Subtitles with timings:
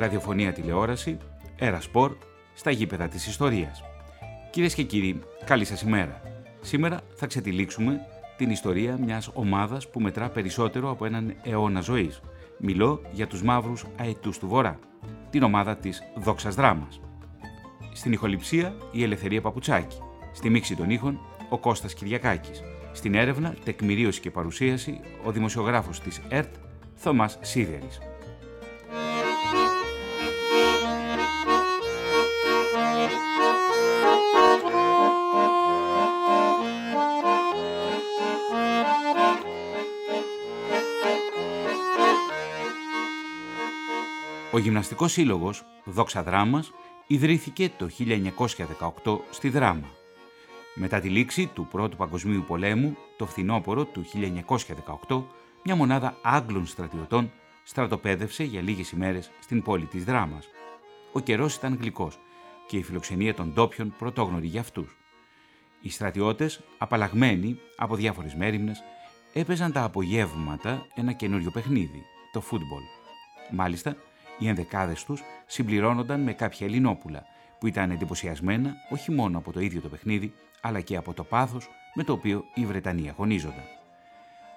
[0.00, 1.18] ελληνική ραδιοφωνία τηλεόραση,
[1.56, 2.16] Ερασπορ,
[2.54, 3.82] στα γήπεδα της ιστορίας.
[4.50, 6.20] Κυρίες και κύριοι, καλή σας ημέρα.
[6.60, 8.00] Σήμερα θα ξετυλίξουμε
[8.36, 12.20] την ιστορία μιας ομάδας που μετρά περισσότερο από έναν αιώνα ζωής.
[12.58, 14.78] Μιλώ για τους μαύρους αετούς του Βορρά,
[15.30, 17.00] την ομάδα της Δόξας Δράμας.
[17.92, 19.98] Στην ηχοληψία η Ελευθερία Παπουτσάκη,
[20.32, 21.20] στη μίξη των ήχων
[21.50, 22.62] ο Κώστας Κυριακάκης,
[22.92, 26.54] στην έρευνα, τεκμηρίωση και παρουσίαση ο δημοσιογράφος της ΕΡΤ
[26.94, 27.98] Θωμάς Σίδερης.
[44.52, 46.72] Ο Γυμναστικός Σύλλογος Δόξα Δράμας
[47.06, 47.88] ιδρύθηκε το
[49.04, 49.88] 1918 στη Δράμα.
[50.74, 54.04] Μετά τη λήξη του Πρώτου Παγκοσμίου Πολέμου, το φθινόπωρο του
[55.08, 55.22] 1918,
[55.64, 57.32] μια μονάδα Άγγλων στρατιωτών
[57.64, 60.48] στρατοπέδευσε για λίγες ημέρες στην πόλη της Δράμας.
[61.12, 62.18] Ο καιρός ήταν γλυκός
[62.66, 64.96] και η φιλοξενία των ντόπιων πρωτόγνωρη για αυτούς.
[65.80, 68.82] Οι στρατιώτες, απαλλαγμένοι από διάφορες μέρημνες,
[69.32, 72.82] έπαιζαν τα απογεύματα ένα καινούριο παιχνίδι, το φούτμπολ.
[73.52, 73.96] Μάλιστα,
[74.40, 77.24] οι ενδεκάδες τους συμπληρώνονταν με κάποια Ελληνόπουλα,
[77.58, 81.68] που ήταν εντυπωσιασμένα όχι μόνο από το ίδιο το παιχνίδι, αλλά και από το πάθος
[81.94, 83.64] με το οποίο οι Βρετανοί αγωνίζονταν.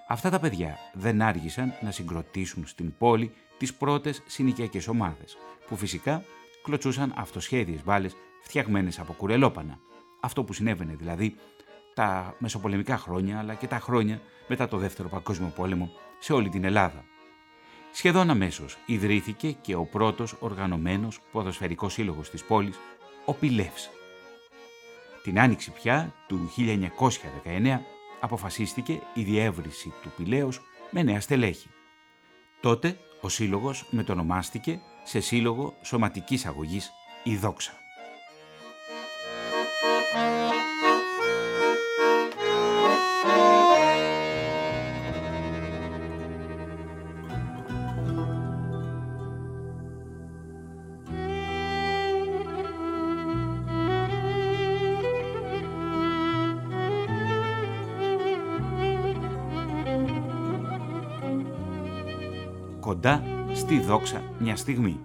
[0.07, 6.23] Αυτά τα παιδιά δεν άργησαν να συγκροτήσουν στην πόλη τις πρώτες συνοικιακές ομάδες, που φυσικά
[6.63, 9.79] κλωτσούσαν αυτοσχέδιες μπάλες φτιαγμένες από κουρελόπανα.
[10.19, 11.35] Αυτό που συνέβαινε δηλαδή
[11.93, 15.89] τα μεσοπολεμικά χρόνια αλλά και τα χρόνια μετά το Δεύτερο Παγκόσμιο Πόλεμο
[16.19, 17.03] σε όλη την Ελλάδα.
[17.95, 22.79] Σχεδόν αμέσως ιδρύθηκε και ο πρώτος οργανωμένος ποδοσφαιρικός σύλλογος της πόλης,
[23.25, 23.89] ο Πιλεύς.
[25.23, 26.51] Την άνοιξη πια του
[27.43, 27.79] 1919
[28.19, 30.61] αποφασίστηκε η διεύρυνση του Πηλαίος
[30.91, 31.67] με νέα στελέχη.
[32.61, 36.91] Τότε ο σύλλογος μετονομάστηκε σε Σύλλογο Σωματικής Αγωγής
[37.23, 37.71] «Η Δόξα».
[63.73, 64.99] Κοντά στη δόξα μια στιγμή.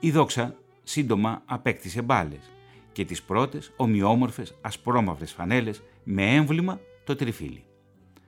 [0.00, 2.50] Η δόξα σύντομα απέκτησε μπάλες
[2.92, 7.64] και τις πρώτες ομοιόμορφες ασπρόμαυρες φανέλες με έμβλημα το τριφύλι.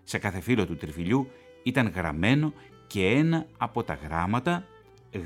[0.05, 1.29] Σε κάθε φύλλο του τριφυλιού
[1.63, 2.53] ήταν γραμμένο
[2.87, 4.65] και ένα από τα γράμματα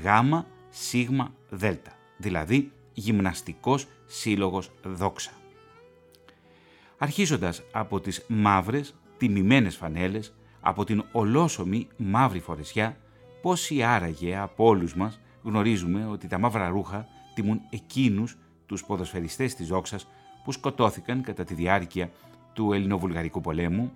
[0.03, 5.31] γάμα σίγμα δέλτα, δηλαδή γυμναστικός σύλλογος δόξα.
[6.97, 12.97] Αρχίζοντας από τις μαύρες τιμημένες φανέλες από την ολόσωμη μαύρη φορεσιά,
[13.41, 19.67] πόσοι άραγε από όλους μας γνωρίζουμε ότι τα μαύρα ρούχα τιμούν εκείνους τους ποδοσφαιριστές της
[19.67, 20.07] Δόξας
[20.43, 22.11] που σκοτώθηκαν κατά τη διάρκεια
[22.53, 23.91] του Ελληνοβουλγαρικού πολέμου.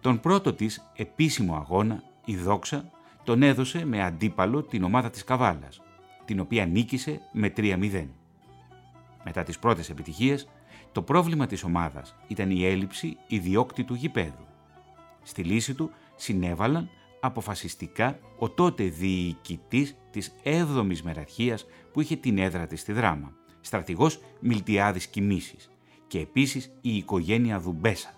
[0.00, 2.90] Τον πρώτο της επίσημο αγώνα, η Δόξα,
[3.24, 5.82] τον έδωσε με αντίπαλο την ομάδα της Καβάλας,
[6.24, 8.08] την οποία νίκησε με 3-0.
[9.24, 10.48] Μετά τις πρώτες επιτυχίες,
[10.92, 14.46] το πρόβλημα της ομάδας ήταν η έλλειψη ιδιόκτητου γηπέδου.
[15.22, 16.90] Στη λύση του συνέβαλαν
[17.26, 24.20] αποφασιστικά ο τότε διοικητής της 7ης Μεραρχίας που είχε την έδρα της στη Δράμα, στρατηγός
[24.40, 25.70] Μιλτιάδης Κοιμήσης
[26.06, 28.14] και επίσης η οικογένεια Δουμπέσα,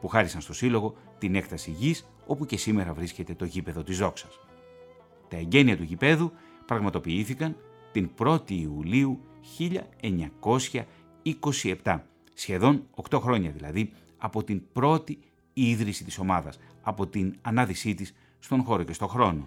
[0.00, 4.38] που χάρισαν στο Σύλλογο την έκταση γης όπου και σήμερα βρίσκεται το γήπεδο της Ζόξας.
[5.28, 6.32] Τα εγγένεια του γηπέδου
[6.66, 7.56] πραγματοποιήθηκαν
[7.92, 9.20] την 1η Ιουλίου
[11.82, 12.00] 1927,
[12.34, 15.18] σχεδόν 8 χρόνια δηλαδή από την πρώτη
[15.52, 19.46] η ίδρυση της ομάδας από την ανάδυσή της στον χώρο και στον χρόνο.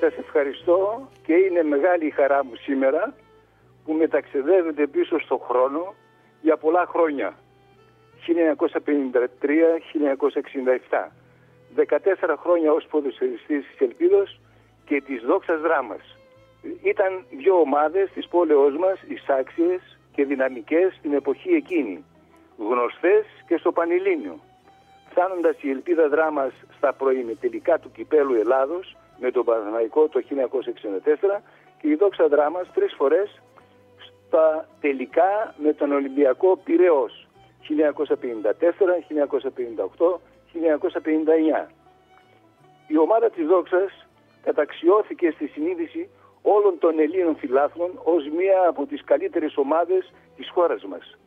[0.00, 3.14] Σας ευχαριστώ και είναι μεγάλη η χαρά μου σήμερα
[3.86, 5.94] που μεταξεδεύετε πίσω στον χρόνο
[6.40, 7.34] για πολλά χρόνια.
[8.26, 11.12] 1953-1967.
[11.74, 14.40] 14 χρόνια ως ποδοσφαιριστής της Ελπίδος
[14.84, 16.18] και της Δόξας Δράμας.
[16.82, 22.04] Ήταν δύο ομάδες της πόλεως μας, εισάξιες και δυναμικές στην εποχή εκείνη.
[22.58, 24.38] Γνωστές και στο Πανελλήνιο.
[25.10, 31.42] Φτάνοντας η Ελπίδα Δράμας στα προημιτελικά του Κυπέλου Ελλάδος, με τον Παναθηναϊκό το 1964
[31.80, 33.40] και η Δόξα Δράμας τρεις φορές
[34.26, 37.26] στα τελικά με τον Ολυμπιακό Πυραιός
[37.68, 39.00] 1954,
[39.98, 40.20] 1958,
[40.52, 41.68] 1959.
[42.88, 44.06] Η ομάδα της Δόξας
[44.42, 46.08] καταξιώθηκε στη συνείδηση
[46.42, 51.18] όλων των Ελλήνων φιλάθλων ως μία από τις καλύτερες ομάδες της χώρας μας.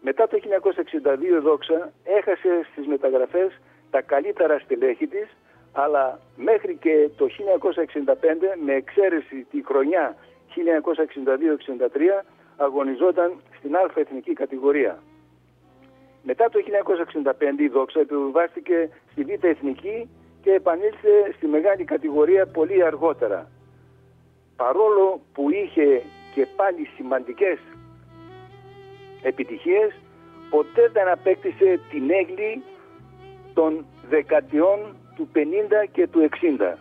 [0.00, 5.28] Μετά το 1962 η Δόξα έχασε στις μεταγραφές τα καλύτερα στελέχη της,
[5.72, 10.16] αλλά μέχρι και το 1965 με εξαίρεση τη χρονιά
[10.56, 12.24] 1962-63
[12.56, 15.02] αγωνιζόταν στην Α εθνική κατηγορία.
[16.22, 16.58] Μετά το
[17.56, 20.08] 1965 η Δόξα επιβιβάστηκε στη Β εθνική
[20.42, 23.50] και επανήλθε στη μεγάλη κατηγορία πολύ αργότερα.
[24.56, 26.02] Παρόλο που είχε
[26.34, 27.58] και πάλι σημαντικές
[29.22, 29.92] επιτυχίες,
[30.50, 32.62] ποτέ δεν απέκτησε την έγκλη
[33.54, 35.38] των δεκατιών του 50
[35.92, 36.76] και του 60.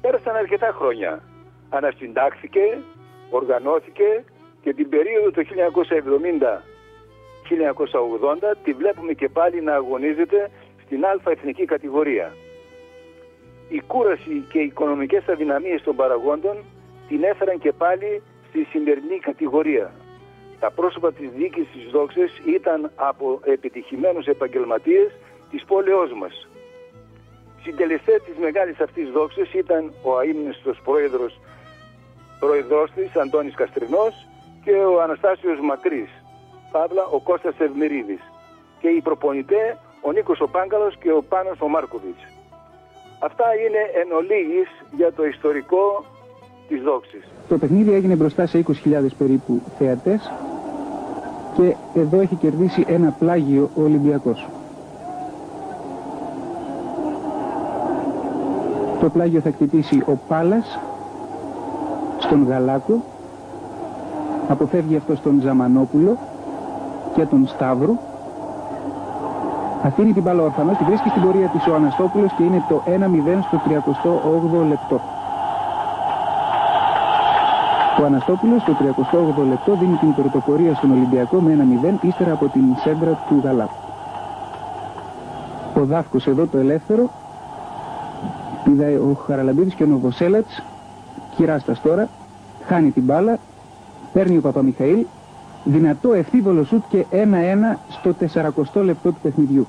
[0.00, 1.22] Πέρασαν αρκετά χρόνια.
[1.68, 2.78] Ανασυντάχθηκε,
[3.30, 4.24] οργανώθηκε
[4.62, 5.48] και την περίοδο του 1970-1980
[8.62, 10.50] τη βλέπουμε και πάλι να αγωνίζεται
[10.84, 12.32] στην α εθνική κατηγορία.
[13.68, 16.56] Η κούραση και οι οικονομικές αδυναμίες των παραγόντων
[17.08, 19.92] την έφεραν και πάλι στη σημερινή κατηγορία.
[20.60, 25.12] Τα πρόσωπα της διοίκησης της Δόξης ήταν από επιτυχημένους επαγγελματίες
[25.50, 26.48] της πόλεως μας.
[27.62, 31.40] Συντελεστέ της μεγάλης αυτής δόξης ήταν ο αείμνηστος πρόεδρος,
[32.40, 34.26] πρόεδρος της Αντώνης Καστρινός
[34.64, 36.10] και ο Αναστάσιος Μακρύς,
[36.72, 38.22] Παύλα ο Κώστας Ευμυρίδης
[38.80, 42.22] και οι προπονητέ ο Νίκος ο Πάγκαλος και ο Πάνος ο Μάρκοβιτς.
[43.18, 46.04] Αυτά είναι εν ολίγης για το ιστορικό
[46.68, 47.24] της δόξης.
[47.48, 50.32] Το παιχνίδι έγινε μπροστά σε 20.000 περίπου θεατές
[51.56, 54.46] και εδώ έχει κερδίσει ένα πλάγιο ο Ολυμπιακός.
[59.00, 60.78] Το πλάγιο θα χτυπήσει ο Πάλας
[62.26, 63.02] στον Γαλάκο,
[64.48, 66.16] αποφεύγει αυτό στον Ζαμανόπουλο
[67.14, 67.98] και τον Σταύρο.
[69.82, 73.42] Αφήνει την μπάλα ορφανός, την βρίσκει στην πορεία της ο Αναστόπουλος και είναι το 1-0
[73.46, 73.60] στο
[74.62, 75.00] 38 λεπτό.
[78.00, 81.66] Ο Αναστόπουλος στο 38 λεπτό δίνει την πρωτοπορία στον Ολυμπιακό με
[82.00, 83.80] 1-0 ύστερα από την σέντρα του Γαλάκου.
[85.74, 87.10] Ο Δάφκος εδώ το ελεύθερο
[88.68, 90.62] Είδα ο Χαραλαμπίδης και ο Νοβοσέλατς,
[91.36, 92.08] κυράστας τώρα,
[92.66, 93.38] χάνει την μπάλα,
[94.12, 95.06] παίρνει ο Παπαμιχαήλ,
[95.64, 98.14] δυνατό ευθύβολο σουτ και 1-1 στο
[98.74, 99.66] 40 λεπτό του παιχνιδιού.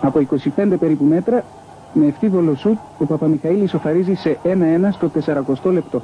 [0.00, 0.18] Από
[0.56, 1.44] 25 περίπου μέτρα,
[1.92, 4.48] με ευθύβολο σουτ, ο Παπαμιχαήλ ισοφαρίζει σε 1-1
[4.90, 5.10] στο
[5.64, 6.02] 40 λεπτό.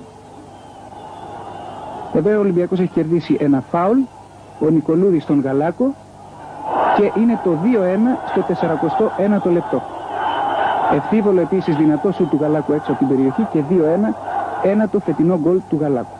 [2.13, 3.99] Βέβαια ο Ολυμπιακός έχει κερδίσει ένα φάουλ,
[4.61, 5.95] ο Νικολούδης στον Γαλάκο
[6.97, 8.45] και είναι το 2-1 στο
[9.49, 9.94] 41 λεπτό.
[10.93, 14.15] Ευθύβολο επίσης δυνατό σου του Γαλάκου έξω από την περιοχή και 2-1,
[14.63, 16.17] ένα το φετινό γκολ του Γαλάκου.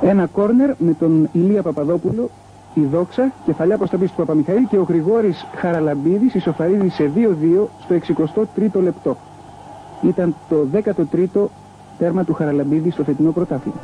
[0.00, 2.30] Ένα κόρνερ με τον Ηλία Παπαδόπουλο,
[2.74, 7.68] η Δόξα, κεφαλιά προς τα πίσω του Παπαμιχαήλ και ο Γρηγόρης Χαραλαμπίδης ισοφαρίζει σε 2-2
[7.80, 8.14] στο
[8.54, 9.16] 63ο λεπτό.
[10.02, 11.44] Ήταν το 13ο
[11.98, 13.80] τέρμα του Χαραλαμπίδη στο φετινό πρωτάθλημα.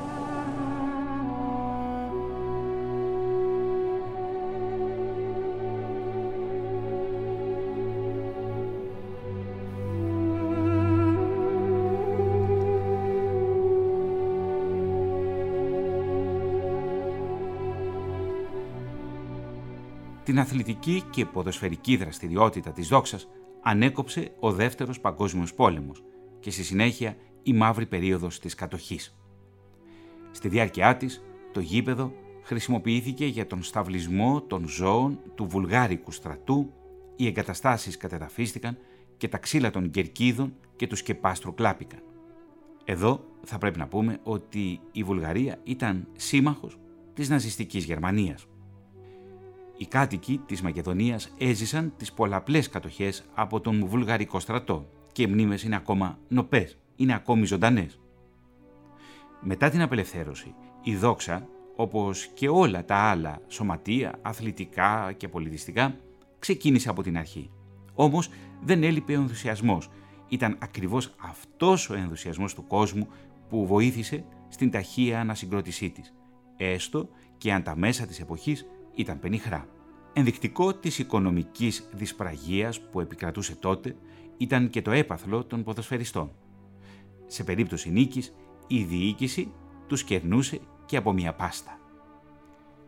[20.29, 23.29] Την αθλητική και ποδοσφαιρική δραστηριότητα της δόξας
[23.63, 26.05] ανέκοψε ο Δεύτερος Παγκόσμιος Πόλεμος
[26.41, 29.19] και στη συνέχεια η μαύρη περίοδος της κατοχής.
[30.31, 36.73] Στη διάρκειά της, το γήπεδο χρησιμοποιήθηκε για τον σταυλισμό των ζώων του βουλγάρικου στρατού,
[37.17, 38.79] οι εγκαταστάσεις κατεδαφίστηκαν
[39.17, 42.01] και τα ξύλα των κερκίδων και του σκεπάστρου κλάπηκαν.
[42.85, 46.79] Εδώ θα πρέπει να πούμε ότι η Βουλγαρία ήταν σύμμαχος
[47.15, 48.48] της ναζιστικής Γερμανίας
[49.79, 55.63] οι κάτοικοι της Μακεδονίας έζησαν τις πολλαπλές κατοχές από τον βουλγαρικό στρατό και οι μνήμες
[55.63, 58.01] είναι ακόμα νοπές, είναι ακόμη ζωντανές.
[59.41, 65.97] Μετά την απελευθέρωση, η δόξα, όπως και όλα τα άλλα σωματεία, αθλητικά και πολιτιστικά,
[66.39, 67.51] ξεκίνησε από την αρχή.
[67.95, 68.31] Όμως
[68.63, 69.91] δεν έλειπε ο ενθουσιασμός.
[70.29, 73.09] Ήταν ακριβώς αυτός ο ενθουσιασμός του κόσμου
[73.49, 76.15] που βοήθησε στην ταχεία ανασυγκρότησή της,
[76.57, 78.67] έστω και αν τα μέσα της εποχής
[78.99, 79.69] ήταν πενιχρά.
[80.12, 83.97] Ενδεικτικό της οικονομικής δυσπραγίας που επικρατούσε τότε
[84.37, 86.31] ήταν και το έπαθλο των ποδοσφαιριστών.
[87.26, 88.35] Σε περίπτωση νίκης,
[88.67, 89.52] η διοίκηση
[89.87, 91.81] τους κερνούσε και από μια πάστα.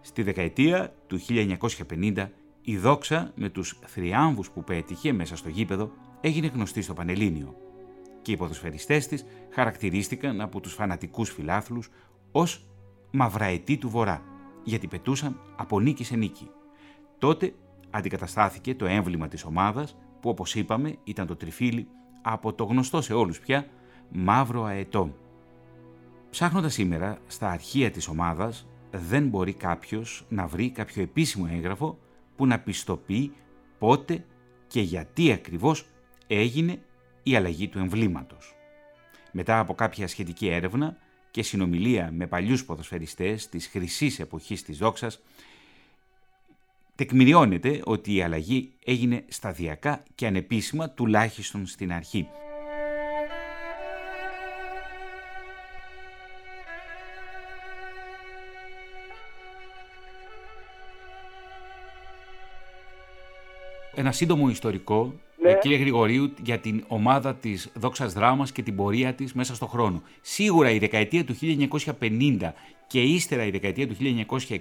[0.00, 2.30] Στη δεκαετία του 1950,
[2.62, 5.90] η δόξα με τους θριάμβους που πέτυχε μέσα στο γήπεδο
[6.20, 7.54] έγινε γνωστή στο Πανελλήνιο.
[8.22, 11.88] και οι ποδοσφαιριστές της χαρακτηρίστηκαν από τους φανατικούς φιλάθλους
[12.32, 12.64] ως
[13.10, 14.29] μαυραετή του Βορρά,
[14.64, 16.50] γιατί πετούσαν από νίκη σε νίκη.
[17.18, 17.54] Τότε
[17.90, 21.88] αντικαταστάθηκε το έμβλημα της ομάδας, που όπως είπαμε ήταν το τριφύλι
[22.22, 23.66] από το γνωστό σε όλους πια
[24.08, 25.14] μαύρο αετό.
[26.30, 31.98] Ψάχνοντας σήμερα στα αρχεία της ομάδας, δεν μπορεί κάποιος να βρει κάποιο επίσημο έγγραφο
[32.36, 33.32] που να πιστοποιεί
[33.78, 34.24] πότε
[34.66, 35.86] και γιατί ακριβώς
[36.26, 36.82] έγινε
[37.22, 38.54] η αλλαγή του εμβλήματος.
[39.32, 40.96] Μετά από κάποια σχετική έρευνα
[41.30, 45.20] και συνομιλία με παλιούς ποδοσφαιριστές της χρυσής εποχής της δόξας,
[46.94, 52.28] τεκμηριώνεται ότι η αλλαγή έγινε σταδιακά και ανεπίσημα τουλάχιστον στην αρχή.
[63.94, 65.58] Ένα σύντομο ιστορικό ναι.
[65.60, 70.02] κύριε Γρηγορίου, για την ομάδα της Δόξας Δράμας και την πορεία της μέσα στον χρόνο.
[70.20, 71.36] Σίγουρα η δεκαετία του
[72.00, 72.52] 1950
[72.86, 73.96] και ύστερα η δεκαετία του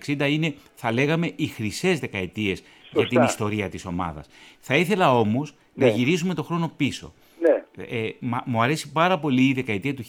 [0.08, 4.28] 1960 είναι, θα λέγαμε, οι χρυσές δεκαετίες για την ιστορία της ομάδας.
[4.60, 5.92] Θα ήθελα όμως να ναι.
[5.92, 7.14] γυρίσουμε το χρόνο πίσω.
[7.40, 7.84] Ναι.
[7.84, 8.10] Ε,
[8.46, 10.04] μου αρέσει πάρα πολύ η δεκαετία του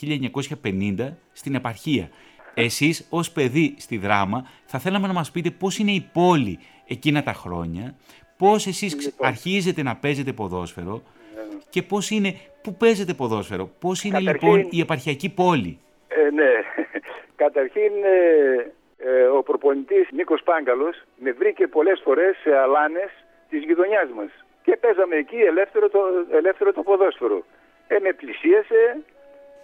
[0.62, 2.10] 1950 στην επαρχία.
[2.54, 7.22] Εσείς ως παιδί στη δράμα θα θέλαμε να μας πείτε πώς είναι η πόλη εκείνα
[7.22, 7.96] τα χρόνια,
[8.42, 9.26] πώς εσείς λοιπόν.
[9.26, 11.02] αρχίζετε να παίζετε ποδόσφαιρο
[11.34, 11.58] ναι.
[11.70, 12.30] και πώς είναι,
[12.62, 15.78] πού παίζετε ποδόσφαιρο, πώς είναι λοιπόν η επαρχιακή πόλη;
[16.08, 16.52] Ε, ναι,
[17.42, 23.10] καταρχήν ε, ε, ο προπονητής Νίκος Πάγκαλος με βρήκε πολλές φορές σε αλάνες
[23.50, 24.30] της γειτονιάς μας
[24.62, 26.00] και παίζαμε εκεί ελεύθερο το,
[26.32, 27.44] ελεύθερο το ποδόσφαιρο.
[27.88, 28.82] Ε, με πλησίασε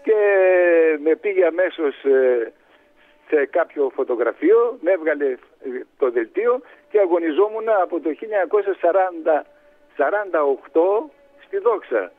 [0.02, 0.18] και
[1.04, 2.52] με πήγε αμέσως ε,
[3.28, 5.36] σε κάποιο φωτογραφείο, με έβγαλε
[5.98, 8.14] το δελτίο και αγωνιζόμουν από το 1948
[11.44, 12.12] στη Δόξα.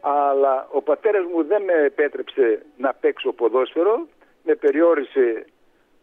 [0.00, 4.06] Αλλά ο πατέρας μου δεν με επέτρεψε να παίξω ποδόσφαιρο,
[4.42, 5.46] με περιόρισε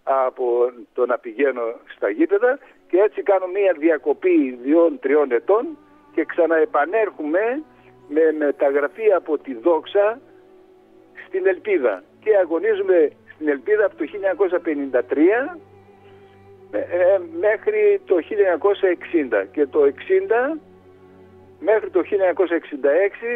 [0.03, 5.77] από το να πηγαίνω στα γήπεδα και έτσι κάνω μία διακοπή δύο-τριών ετών
[6.13, 7.63] και ξαναεπανέρχομαι
[8.07, 10.19] με μεταγραφή από τη Δόξα
[11.27, 13.11] στην Ελπίδα και αγωνίζουμε
[13.41, 14.05] στην Ελπίδα από το
[15.13, 15.17] 1953
[16.71, 18.15] ε, ε, μέχρι το
[19.31, 19.79] 1960 και το
[20.53, 20.59] 60
[21.59, 22.01] μέχρι το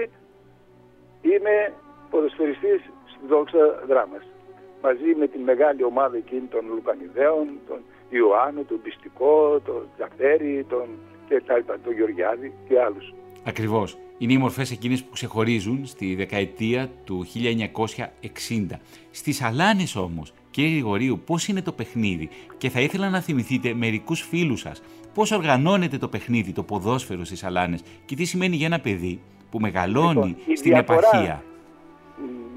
[0.04, 0.08] 1966
[1.22, 1.74] είμαι
[2.10, 4.24] ποδοσφαιριστής στη Δόξα Δράμας
[4.82, 10.88] μαζί με τη μεγάλη ομάδα εκείνη των Λουκανιδέων, τον Ιωάννου, τον Πιστικό, τον Τζαφέρη, τον
[11.28, 13.14] και τα λοιπά, τον Γεωργιάδη και άλλους.
[13.46, 13.98] Ακριβώς.
[14.18, 18.80] Είναι οι μορφές εκείνες που ξεχωρίζουν στη δεκαετία του 1960.
[19.12, 24.22] Στις Αλάνες όμως Κύριε Γρηγορίου, πώς είναι το παιχνίδι; Και θα ήθελα να θυμηθείτε μερικούς
[24.22, 24.84] φίλους σας.
[25.14, 29.60] Πώς οργανώνεται το παιχνίδι, το ποδόσφαιρο στις Αλάνες; Και τι σημαίνει για ένα παιδί που
[29.60, 31.44] μεγαλώνει λοιπόν, στην επαρχία;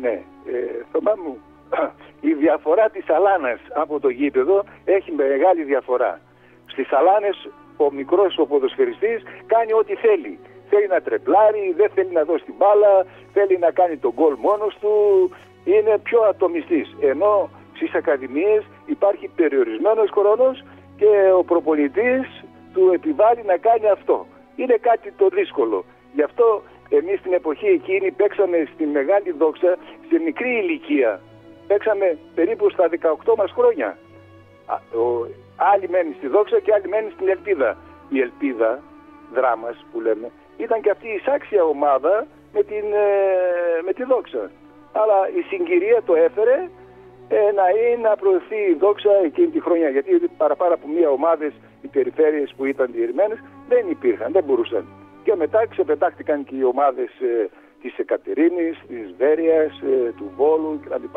[0.00, 1.38] Ναι, ε, Θωμά μου,
[2.30, 6.20] η διαφορά της Αλάνας από το γήπεδο έχει μεγάλη διαφορά.
[6.66, 10.38] Στις Αλάνες ο μικρός ο ποδοσφαιριστής κάνει ό,τι θέλει.
[10.70, 14.76] Θέλει να τρεπλάρει, δεν θέλει να δώσει την μπάλα, θέλει να κάνει τον γκολ μόνος
[14.80, 14.92] του,
[15.64, 16.96] είναι πιο ατομιστής.
[17.00, 20.64] Ενώ στις ακαδημίες υπάρχει περιορισμένος χρόνος
[20.96, 24.26] και ο προπονητής του επιβάλλει να κάνει αυτό.
[24.56, 25.84] Είναι κάτι το δύσκολο.
[26.12, 29.76] Γι' αυτό εμείς στην εποχή εκείνη παίξαμε στη μεγάλη δόξα
[30.08, 31.20] σε μικρή ηλικία.
[31.66, 33.98] Παίξαμε περίπου στα 18 μας χρόνια.
[35.56, 37.76] Άλλοι μένουν στη δόξα και άλλοι μένουν στην ελπίδα.
[38.08, 38.82] Η ελπίδα,
[39.32, 40.30] δράμας που λέμε,
[40.64, 44.50] ήταν και αυτή η σάξια ομάδα με, την, ε, με τη δόξα.
[44.92, 46.68] Αλλά η συγκυρία το έφερε
[47.28, 49.88] ε, να είναι να προωθεί η δόξα εκείνη τη χρονιά.
[49.88, 53.38] Γιατί παραπάνω από μία ομάδες οι περιφέρειες που ήταν διερημένες
[53.68, 54.84] δεν υπήρχαν, δεν μπορούσαν.
[55.24, 57.48] Και μετά ξεπετάχτηκαν και οι ομάδες ε,
[57.82, 61.16] της Εκατερίνης, της Βέρειας, ε, του Βόλου κλπ.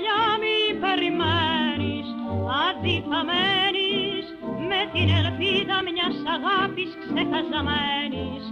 [0.00, 2.08] τα παλιά μην περιμένεις
[2.66, 4.24] αδικαμένης
[4.68, 8.42] με την ελπίδα μιας αγάπης ξεχαζαμένης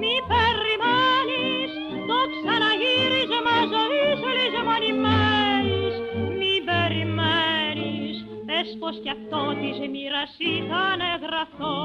[0.00, 1.70] μη περιμένεις
[2.08, 5.94] το ξαναγύρισμα ζωής λησμονημένης
[6.38, 11.76] μη περιμένεις πες πως κι αυτό της μοίρας ήταν γραφτό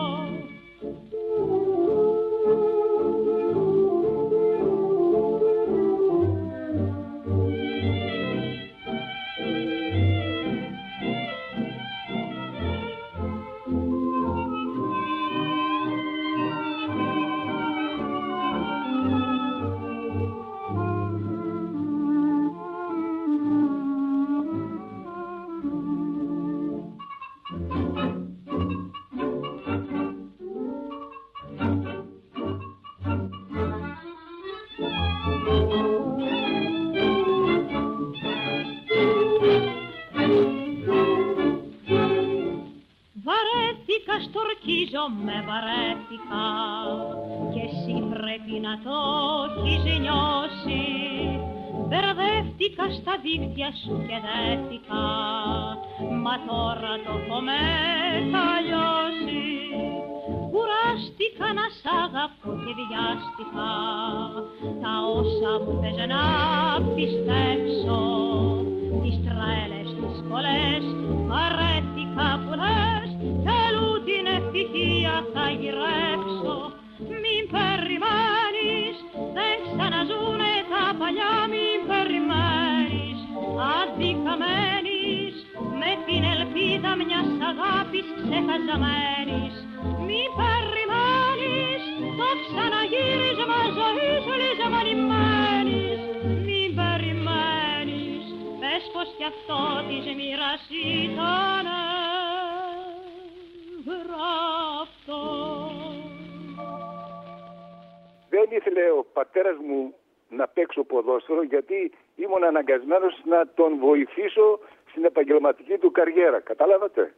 [45.26, 46.46] με βαρέθηκα.
[47.54, 48.98] Και εσύ πρέπει να το
[49.66, 50.84] έχεις νιώσει.
[51.88, 55.06] Μπερδεύτηκα στα δίκτυα σου και δέθηκα.
[56.24, 58.94] Μα τώρα το έχω μεταλλιώσει
[60.54, 63.72] Κουράστηκα να σ' αγαπώ και βιάστηκα.
[64.82, 66.24] Τα όσα μου θες να
[66.96, 67.73] πιστέψω
[88.63, 89.56] ξεχαζαμένης
[90.08, 91.84] μην περιμένεις
[92.19, 95.99] το ξαναγύρισμα ζωής λιζαμανημένης
[96.45, 98.23] μην περιμένεις
[98.60, 101.82] πες πως κι αυτό της μοίρας ήτανε
[108.30, 109.93] Δεν ήθελε ο πατέρας μου
[110.30, 116.39] να παίξω ποδόσφαιρο γιατί ήμουν αναγκασμένος να τον βοηθήσω στην επαγγελματική του καριέρα.
[116.39, 117.13] Κατάλαβατε;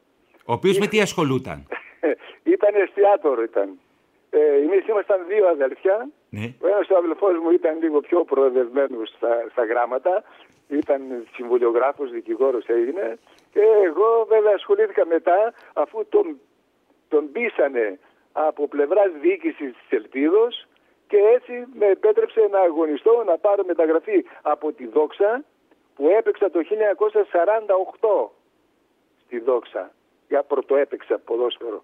[0.45, 1.67] Ο οποίος με τι ασχολούταν;
[2.55, 3.79] ήταν εστιατόρο ήταν.
[4.29, 6.09] Ε, εμείς ήμασταν δύο αδελφιά.
[6.29, 6.53] Ναι.
[6.61, 10.23] Ο ένας ο αδελφός μου ήταν λίγο πιο προοδευμένος στα, στα γράμματα.
[10.67, 11.01] Ήταν
[11.33, 13.17] συμβολιογράφος, δικηγόρος έγινε.
[13.51, 16.39] Και εγώ βέβαια ασχολήθηκα μετά αφού τον
[17.07, 17.99] τον πείσανε
[18.31, 20.67] από πλευράς διοίκησης της Ελπίδος
[21.07, 25.43] και έτσι με επέτρεψε να αγωνιστώ να πάρω μεταγραφή από τη Δόξα
[25.95, 28.29] που έπαιξα το 1948
[29.25, 29.91] στη Δόξα.
[30.35, 31.83] Για πρωτοέπαιξα ποδόσφαιρο.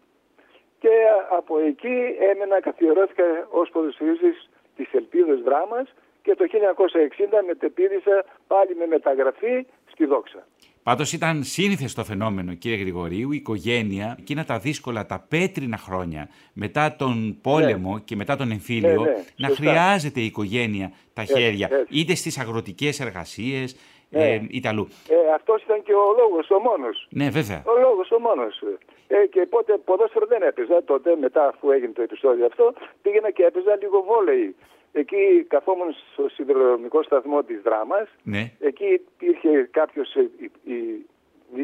[0.80, 0.94] Και
[1.40, 1.98] από εκεί
[2.32, 10.06] έμενα, καθιερώθηκα ως ποδοσφαιρίστης της Ελπίδος Δράμας και το 1960 μετεπίδησα πάλι με μεταγραφή στη
[10.06, 10.48] Δόξα.
[10.84, 16.30] Πάντως ήταν σύνηθες το φαινόμενο, κύριε Γρηγορίου, η οικογένεια, εκείνα τα δύσκολα, τα πέτρινα χρόνια
[16.54, 18.00] μετά τον πόλεμο ναι.
[18.06, 23.00] και μετά τον εμφύλιο, ναι, ναι, να χρειάζεται η οικογένεια τα χέρια, είτε στις αγροτικές
[23.00, 23.76] εργασίες,
[24.12, 24.88] ε, είτε αλλού.
[25.10, 27.08] Ε, Αυτός ήταν και ο λόγος ο μόνος.
[27.10, 27.64] Ναι, βέβαια.
[27.66, 28.64] Ο λόγος ο μόνος.
[29.08, 33.44] Ε, και πότε ποδόσφαιρο δεν έπαιζα τότε, μετά αφού έγινε το επεισόδιο αυτό, πήγαινα και
[33.44, 34.56] έπαιζα λίγο βόλεϊ.
[34.94, 38.10] Εκεί καθόμουν στο συνδρομικό σταθμό της δράμας.
[38.24, 38.52] Ναι.
[38.60, 40.30] Εκεί υπήρχε κάποιος, ε,
[40.68, 41.62] ε,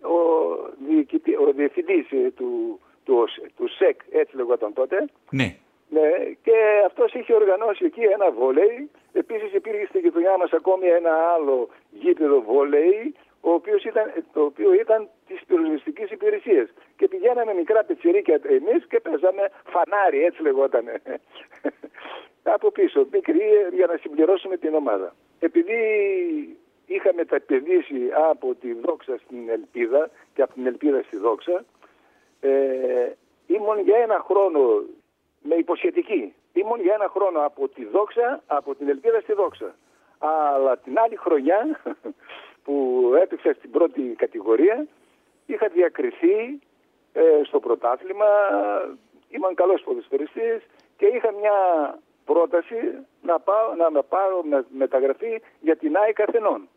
[0.00, 0.16] ο,
[1.48, 3.24] ο διευθυντής ε, του, του,
[3.56, 5.04] του ΣΕΚ, έτσι λεγόταν τότε.
[5.30, 5.56] Ναι.
[5.94, 6.10] Ναι,
[6.42, 8.90] και αυτός είχε οργανώσει εκεί ένα βόλεϊ.
[9.12, 14.72] Επίσης υπήρχε στη γειτονιά μας ακόμη ένα άλλο γήπεδο βόλεϊ ο οποίος ήταν, το οποίο
[14.72, 16.68] ήταν της πυροσβεστικής υπηρεσίας.
[16.96, 20.84] Και πηγαίναμε μικρά πετσιρίκια εμείς και παίζαμε φανάρι, έτσι λεγόταν.
[22.56, 25.14] Από πίσω, μικρή, για να συμπληρώσουμε την ομάδα.
[25.38, 25.78] Επειδή
[26.86, 31.64] είχαμε επενδύσει από τη Δόξα στην Ελπίδα και από την Ελπίδα στη Δόξα,
[32.40, 33.12] ε,
[33.46, 34.60] ήμουν για ένα χρόνο
[35.48, 36.34] με υποσχετική.
[36.52, 39.74] Ήμουν για ένα χρόνο από τη Δόξα, από την Ελπίδα στη Δόξα.
[40.18, 41.80] Αλλά την άλλη χρονιά
[42.64, 42.74] που
[43.22, 44.86] έπαιξα στην πρώτη κατηγορία
[45.46, 46.60] είχα διακριθεί
[47.12, 48.26] ε, στο πρωτάθλημα,
[49.28, 50.62] ήμουν καλός ποδοσφαιριστής
[50.96, 51.56] και είχα μια
[52.24, 52.76] πρόταση
[53.22, 56.68] να, πάω, να με πάρω με, μεταγραφή για την ΑΕΚ Αθενών.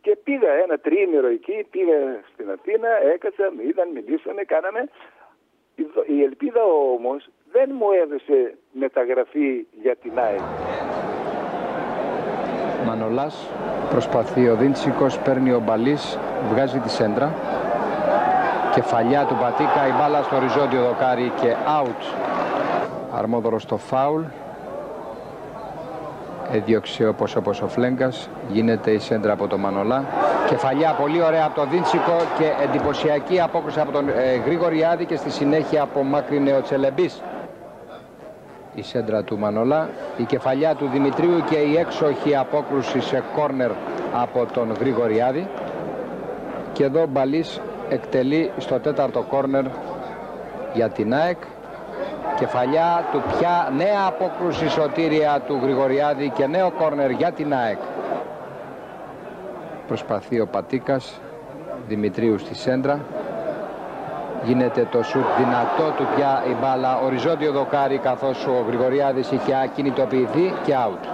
[0.00, 4.88] Και πήγα ένα τρίμηρο εκεί, πήγα στην Αθήνα, έκατσα, με είδαν, μιλήσαμε, κάναμε.
[6.06, 10.40] Η ελπίδα όμως δεν μου έδωσε μεταγραφή για την ΑΕΚ.
[12.86, 13.46] Μανολάς
[13.90, 16.18] προσπαθεί ο Δίντσικος, παίρνει ο Μπαλής,
[16.50, 17.32] βγάζει τη σέντρα.
[18.74, 22.14] Κεφαλιά του Πατίκα, η μπάλα στο οριζόντιο δοκάρι και out.
[23.14, 24.22] Αρμόδωρος στο φάουλ.
[26.52, 28.28] Έδιωξε όπως όπως ο Φλέγκας.
[28.48, 30.04] Γίνεται η σέντρα από τον Μανολά.
[30.48, 35.30] Κεφαλιά πολύ ωραία από τον Δίντσικο και εντυπωσιακή απόκριση από τον ε, Γρηγοριάδη και στη
[35.30, 37.22] συνέχεια απομάκρυνε ο Τσελεμπής.
[38.80, 43.70] Η σέντρα του Μανολά, η κεφαλιά του Δημητρίου και η έξοχη απόκρουση σε κόρνερ
[44.12, 45.48] από τον Γρηγοριάδη.
[46.72, 49.64] Και εδώ Μπαλής εκτελεί στο τέταρτο κόρνερ
[50.74, 51.36] για την ΑΕΚ.
[52.38, 57.78] Κεφαλιά του πια νέα απόκρουση σωτήρια του Γρηγοριάδη και νέο κόρνερ για την ΑΕΚ.
[59.86, 61.20] Προσπαθεί ο Πατίκας,
[61.88, 63.00] Δημητρίου στη σέντρα.
[64.42, 66.98] Γίνεται το σουτ δυνατό του πια η μπάλα.
[67.04, 71.08] Οριζόντιο δοκάρι καθώς ο Γρηγοριάδης είχε ακινητοποιηθεί και out.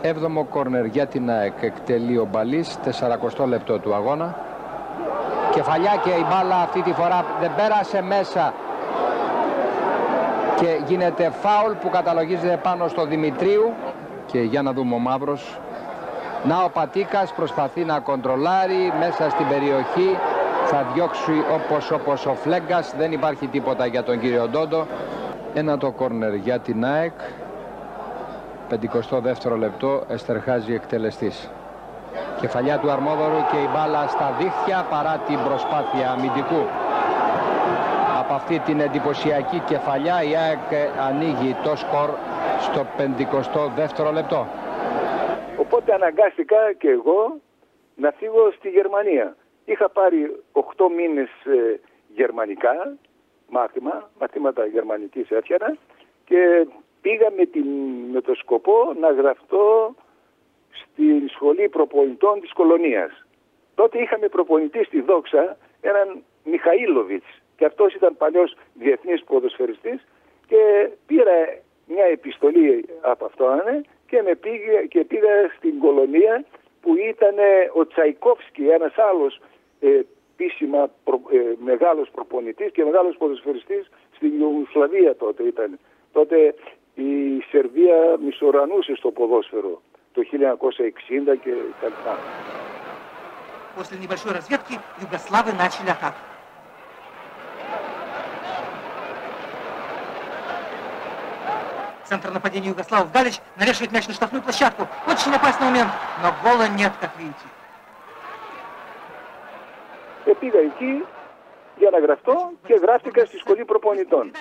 [0.00, 1.52] Έβδομο κόρνερ για την ΑΕΚ.
[1.60, 2.78] Εκτελεί ο Μπαλής,
[3.40, 4.34] 40 λεπτό του αγώνα.
[5.50, 8.52] Κεφαλιά και η μπάλα αυτή τη φορά δεν πέρασε μέσα.
[10.56, 13.72] Και γίνεται φάουλ που καταλογίζεται πάνω στο Δημητρίου.
[14.26, 15.58] Και για να δούμε ο Μαύρος.
[16.44, 20.18] Να ο Πατίκας προσπαθεί να κοντρολάρει μέσα στην περιοχή
[20.64, 22.94] θα διώξει όπως όπως ο Φλέγκας.
[22.96, 24.86] Δεν υπάρχει τίποτα για τον κύριο Ντόντο.
[25.54, 27.12] Ένα το κόρνερ για την ΑΕΚ.
[28.70, 31.50] 52ο λεπτό εστερχάζει εκτελεστής.
[32.40, 36.62] Κεφαλιά του Αρμόδωρου και η μπάλα στα δίχτυα παρά την προσπάθεια αμυντικού.
[38.18, 42.10] Από αυτή την εντυπωσιακή κεφαλιά η ΑΕΚ ανοίγει το σκορ
[42.60, 44.46] στο 52ο λεπτό.
[45.56, 47.36] Οπότε αναγκάστηκα και εγώ
[47.94, 49.36] να φύγω στη Γερμανία.
[49.64, 50.60] Είχα πάρει 8
[50.96, 51.80] μήνες ε,
[52.14, 52.96] γερμανικά,
[53.48, 55.76] μάθημα, μαθήματα γερμανικής έφτιανα
[56.24, 56.66] και
[57.00, 57.66] πήγα με, την,
[58.12, 59.94] με το σκοπό να γραφτώ
[60.70, 63.26] στη σχολή προπονητών της κολονίας.
[63.74, 70.06] Τότε είχαμε προπονητή στη Δόξα έναν Μιχαήλοβιτς και αυτός ήταν παλιός διεθνής ποδοσφαιριστής
[70.46, 71.32] και πήρα
[71.86, 76.44] μια επιστολή από αυτόν και, με πήγε, και πήγα στην κολονία
[76.80, 77.34] που ήταν
[77.74, 85.15] ο Τσαϊκόφσκι, ένας άλλος ε, επίσημα προ, ε, μεγάλος προπονητής και μεγάλος ποδοσφαιριστής στην Ιουγκοσλαβία
[85.15, 85.79] τότε ήταν.
[86.11, 86.55] Τότε
[86.95, 89.81] η Σερβία μισορανούσε στο ποδόσφαιρο
[90.13, 92.17] το 1960 και τα λοιπά.
[93.75, 94.73] После небольшой разведки
[95.05, 96.21] югославы начали атаку.
[102.09, 104.87] Центр нападения Югославов Галич навешивает мяч на штрафную площадку.
[105.07, 105.91] Очень опасный момент,
[106.23, 107.45] но гола нет, как видите.
[110.25, 111.05] Και πήγα εκεί
[111.77, 114.31] για να γραφτώ και γράφτηκα στη σχολή προπονητών.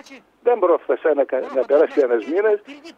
[0.42, 2.52] Δεν πρόφτασα να, να περάσει ένα μήνα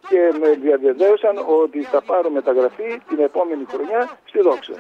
[0.08, 4.72] και με διαβεβαίωσαν ότι θα πάρω μεταγραφή την επόμενη χρονιά στη Δόξα.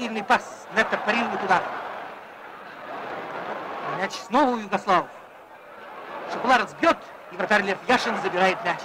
[0.00, 0.44] Сильный пас,
[0.76, 1.62] Нетто парирует удар.
[4.00, 5.08] Мяч снова у Югославов.
[6.32, 6.98] Шоколарец бьет,
[7.32, 8.78] и вратарь Лев Яшин забирает мяч.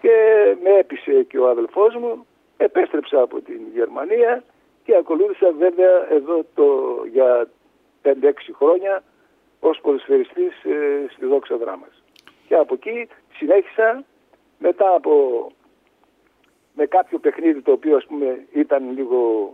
[0.00, 0.14] Και
[0.62, 4.44] με έπεισε και ο αδελφός μου, επέστρεψα από την Γερμανία
[4.84, 6.66] και ακολούθησα βέβαια εδώ το,
[7.12, 7.48] για
[8.02, 8.12] 5-6
[8.52, 9.02] χρόνια
[9.60, 12.02] ως ποδοσφαιριστής ε, στη Δόξα Δράμας.
[12.48, 14.04] Και από εκεί συνέχισα
[14.58, 15.46] μετά από
[16.74, 19.50] με κάποιο παιχνίδι το οποίο ας πούμε ήταν λίγο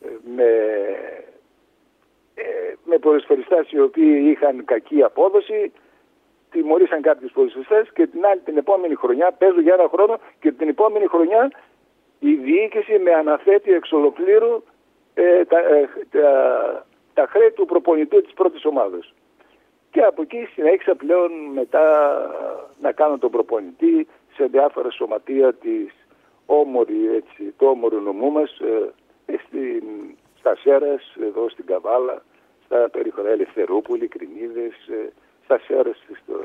[0.00, 0.50] ε, με
[2.34, 5.72] ε, με ποδοσφαιριστές οι οποίοι είχαν κακή απόδοση,
[6.50, 10.68] τιμωρήσαν κάποιους ποδοσφαιριστές και την άλλη την επόμενη χρονιά, παίζω για ένα χρόνο και την
[10.68, 11.50] επόμενη χρονιά
[12.18, 14.62] η διοίκηση με αναθέτει εξ ολοκλήρου
[15.14, 19.14] ε, τα, ε, τα, τα χρέη του προπονητού της πρώτης ομάδας.
[19.90, 21.84] Και από εκεί συνέχισα πλέον μετά
[22.80, 25.92] να κάνω τον προπονητή σε διάφορα σωματεία της
[26.46, 28.58] όμορη, έτσι, το όμορο νομού μας
[29.26, 29.82] ε, στην
[30.38, 32.22] στα Σέρας, εδώ στην Καβάλα,
[32.64, 34.74] στα περιχωρά Ελευθερούπολη, Κρινίδες,
[35.48, 35.58] ε,
[36.22, 36.36] στα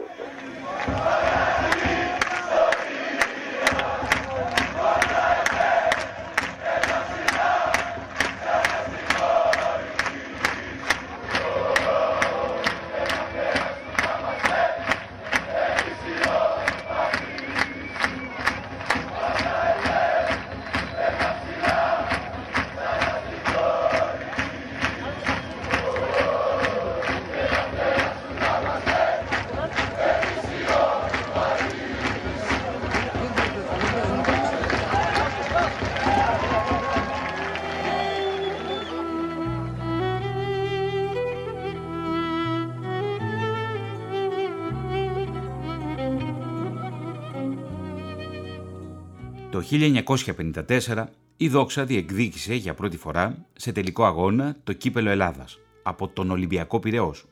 [49.72, 51.06] 1954
[51.38, 56.80] Η Δόξα διεκδίκησε για πρώτη φορά σε τελικό αγώνα το κύπελο Ελλάδας από τον Ολυμπιακό
[56.80, 57.26] Πυραιός.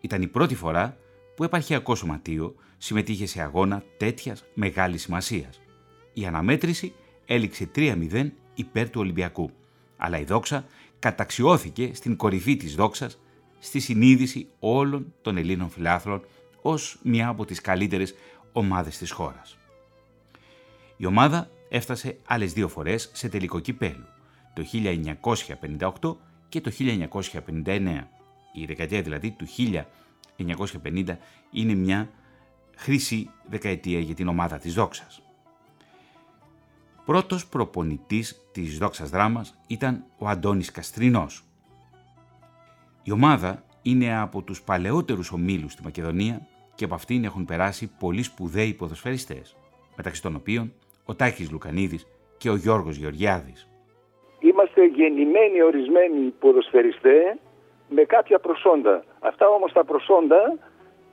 [0.00, 0.96] Ήταν η πρώτη φορά
[1.36, 5.60] που επαρχιακό σωματείο συμμετείχε σε αγώνα τέτοιας μεγάλης σημασίας.
[6.12, 6.92] Η αναμέτρηση
[7.26, 9.50] έληξε 3-0 υπέρ του Ολυμπιακού,
[9.96, 10.64] αλλά η Δόξα
[10.98, 13.18] καταξιώθηκε στην κορυφή της δόξας
[13.58, 16.24] στη συνείδηση όλων των Ελλήνων φιλάθλων
[16.62, 18.14] ως μια από τις καλύτερες
[18.52, 19.56] ομάδες της χώρας.
[20.96, 24.06] Η ομάδα έφτασε άλλες δύο φορές σε τελικό κυπέλου,
[24.54, 24.62] το
[26.00, 26.16] 1958
[26.48, 28.08] και το 1959.
[28.52, 29.46] Η δεκαετία δηλαδή του
[30.36, 31.16] 1950
[31.50, 32.10] είναι μια
[32.76, 35.22] χρυσή δεκαετία για την ομάδα της Δόξας.
[37.04, 41.44] Πρώτος προπονητής της Δόξας Δράμας ήταν ο Αντώνης Καστρινός.
[43.02, 48.22] Η ομάδα είναι από τους παλαιότερους ομίλους στη Μακεδονία και από αυτήν έχουν περάσει πολλοί
[48.22, 49.56] σπουδαίοι ποδοσφαιριστές,
[49.96, 50.72] μεταξύ των οποίων
[51.06, 53.68] ο Τάκης Λουκανίδης και ο Γιώργος Γεωργιάδης.
[54.38, 57.36] Είμαστε γεννημένοι ορισμένοι ποδοσφαιριστές
[57.88, 59.04] με κάποια προσόντα.
[59.20, 60.58] Αυτά όμως τα προσόντα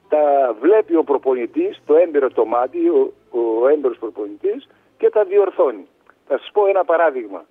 [0.09, 5.87] τα βλέπει ο προπονητής, το έμπειρο το μάτι, ο, ο έμπειρος προπονητής και τα διορθώνει.
[6.27, 7.45] Θα σας πω ένα παράδειγμα.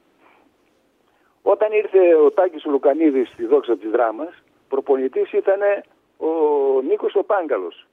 [1.43, 5.61] Όταν ήρθε ο Τάκης Λουκανίδης στη δόξα της δράμας, προπονητής ήταν
[6.17, 6.31] ο
[6.89, 7.87] Νίκος ο Πάγκαλος.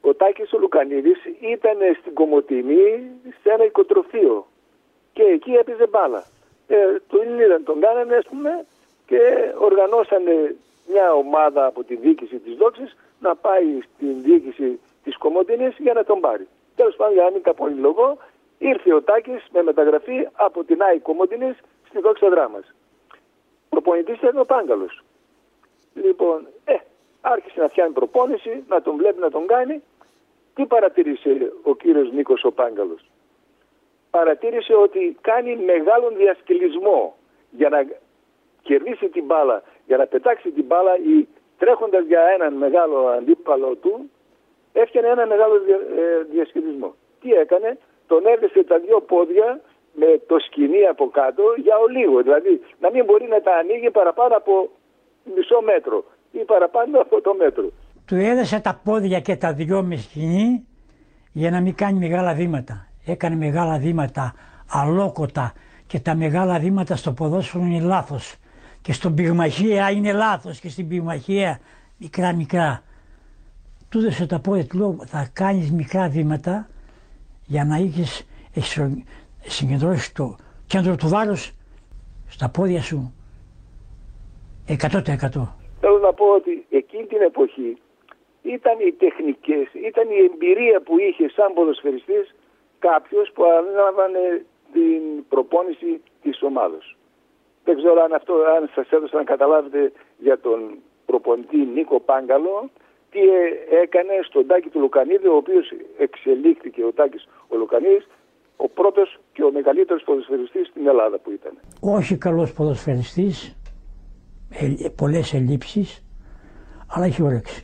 [0.00, 3.10] Ο Τάκης ο Λουκανίδης ήταν στην Κομωτινή
[3.42, 4.46] σε ένα οικοτροφείο
[5.12, 6.24] και εκεί έπαιζε μπάλα.
[6.66, 6.76] Ε,
[7.08, 8.66] το Ιλίδαν τον κάνανε ας πούμε
[9.06, 9.20] και
[9.58, 10.56] οργανώσανε
[10.88, 16.04] μια ομάδα από τη διοίκηση της δόξης να πάει στην διοίκηση της Κομωτινής για να
[16.04, 16.48] τον πάρει.
[16.76, 18.18] Τέλος πάντων για να μην τα πολυλογώ
[18.58, 21.56] ήρθε ο Τάκης με μεταγραφή από την ΆΗ Κομωτινής
[21.88, 22.74] στη δόξα δράμας.
[23.68, 25.04] Προπονητής ήταν ο Πάγκαλος.
[25.94, 26.74] Λοιπόν, ε,
[27.20, 29.82] άρχισε να φτιάχνει προπόνηση, να τον βλέπει να τον κάνει.
[30.54, 33.10] Τι παρατήρησε ο κύριος Νίκος ο Πάγκαλος;
[34.10, 37.16] Παρατήρησε ότι κάνει μεγάλον διασκελισμό
[37.50, 37.86] για να
[38.62, 41.26] κερδίσει την μπάλα, για να πετάξει την μπάλα ή
[41.58, 44.10] τρέχοντας για έναν μεγάλο αντίπαλο του,
[44.72, 46.94] έφτιανε ένα μεγάλο ε, διασκελισμό.
[47.20, 49.60] Τι έκανε, τον έδεσε τα δύο πόδια
[49.92, 52.22] με το σκηνή από κάτω για ολίγο.
[52.22, 54.70] Δηλαδή να μην μπορεί να τα ανοίγει παραπάνω από
[55.34, 56.04] μισό μέτρο
[56.40, 57.70] ή παραπάνω από το μέτρο.
[58.04, 60.66] Του έδεσε τα πόδια και τα δυο με σκηνή
[61.32, 62.86] για να μην κάνει μεγάλα βήματα.
[63.04, 64.34] Έκανε μεγάλα βήματα
[64.68, 65.52] αλόκοτα
[65.86, 68.34] και τα μεγάλα βήματα στο ποδόσφαιρο είναι λάθος.
[68.80, 71.60] Και στον πυγμαχία είναι λάθος και στην πυγμαχία
[71.96, 72.82] μικρά μικρά.
[73.88, 76.68] Του έδωσε τα πόδια, του λέω θα κάνεις μικρά βήματα
[77.44, 78.26] για να έχεις
[79.46, 81.52] συγκεντρώσεις το κέντρο του βάρους
[82.28, 83.12] στα πόδια σου
[84.66, 85.57] 100%.
[85.80, 87.78] Θέλω να πω ότι εκείνη την εποχή
[88.42, 92.34] ήταν οι τεχνικές, ήταν η εμπειρία που είχε σαν ποδοσφαιριστής
[92.78, 96.96] κάποιος που ανέλαβανε την προπόνηση της ομάδος.
[97.64, 100.58] Δεν ξέρω αν αυτό αν σας έδωσα να καταλάβετε για τον
[101.06, 102.70] προπονητή Νίκο Πάγκαλο
[103.10, 108.06] τι ε, έκανε στον Τάκη του Λουκανίδη ο οποίος εξελίχθηκε ο Τάκης ο Λουκανίδης
[108.56, 111.52] ο πρώτος και ο μεγαλύτερος ποδοσφαιριστής στην Ελλάδα που ήταν.
[111.80, 113.52] Όχι καλός ποδοσφαιριστής, ε,
[114.94, 116.04] πολλές ελλείψεις,
[116.86, 117.62] αλλά έχει όρεξη.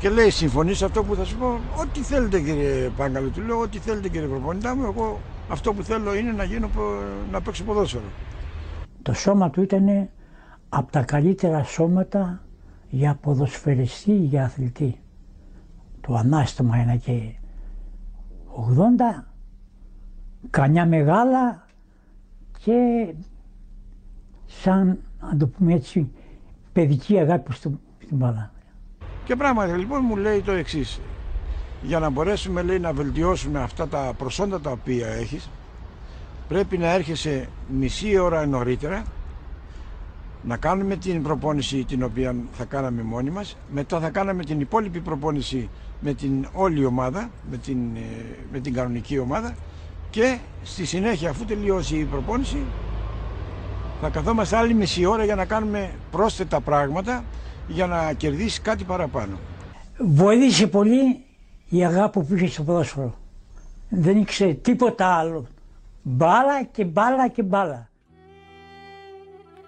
[0.00, 3.60] Και λέει, συμφωνείς σε αυτό που θα σου πω; Ό,τι θέλετε κύριε Πάγκαλο, του λέω,
[3.60, 4.84] ό,τι θέλετε κύριε προπονητά μου.
[4.84, 6.70] Εγώ αυτό που θέλω είναι να γίνω
[7.30, 8.04] να παίξω ποδόσφαιρο.
[9.02, 10.08] Το σώμα του ήταν
[10.68, 12.42] από τα καλύτερα σώματα
[12.88, 15.00] για ποδοσφαιριστή, για αθλητή.
[16.00, 17.34] Το ανάστημα είναι και
[19.20, 19.24] 80,
[20.50, 21.66] κανιά μεγάλα
[22.58, 22.74] και
[24.46, 26.10] σαν, να το πούμε έτσι,
[26.72, 27.78] παιδική αγάπη στην
[28.10, 28.52] μπάλα.
[29.24, 31.00] Και πράγματι λοιπόν μου λέει το εξής.
[31.82, 35.50] Για να μπορέσουμε λέει να βελτιώσουμε αυτά τα προσόντα τα οποία έχεις
[36.50, 39.02] πρέπει να έρχεσαι μισή ώρα νωρίτερα
[40.42, 45.00] να κάνουμε την προπόνηση την οποία θα κάναμε μόνοι μας μετά θα κάναμε την υπόλοιπη
[45.00, 45.68] προπόνηση
[46.00, 48.00] με την όλη ομάδα με την, ε,
[48.52, 49.54] με την κανονική ομάδα
[50.10, 52.58] και στη συνέχεια αφού τελειώσει η προπόνηση
[54.00, 57.24] θα καθόμαστε άλλη μισή ώρα για να κάνουμε πρόσθετα πράγματα
[57.68, 59.38] για να κερδίσει κάτι παραπάνω.
[59.98, 61.24] Βοήθησε πολύ
[61.68, 63.14] η αγάπη που είχε στο ποδόσφαιρο.
[63.88, 65.46] Δεν ήξερε τίποτα άλλο.
[66.02, 67.88] Μπάλα και μπάλα και μπάλα.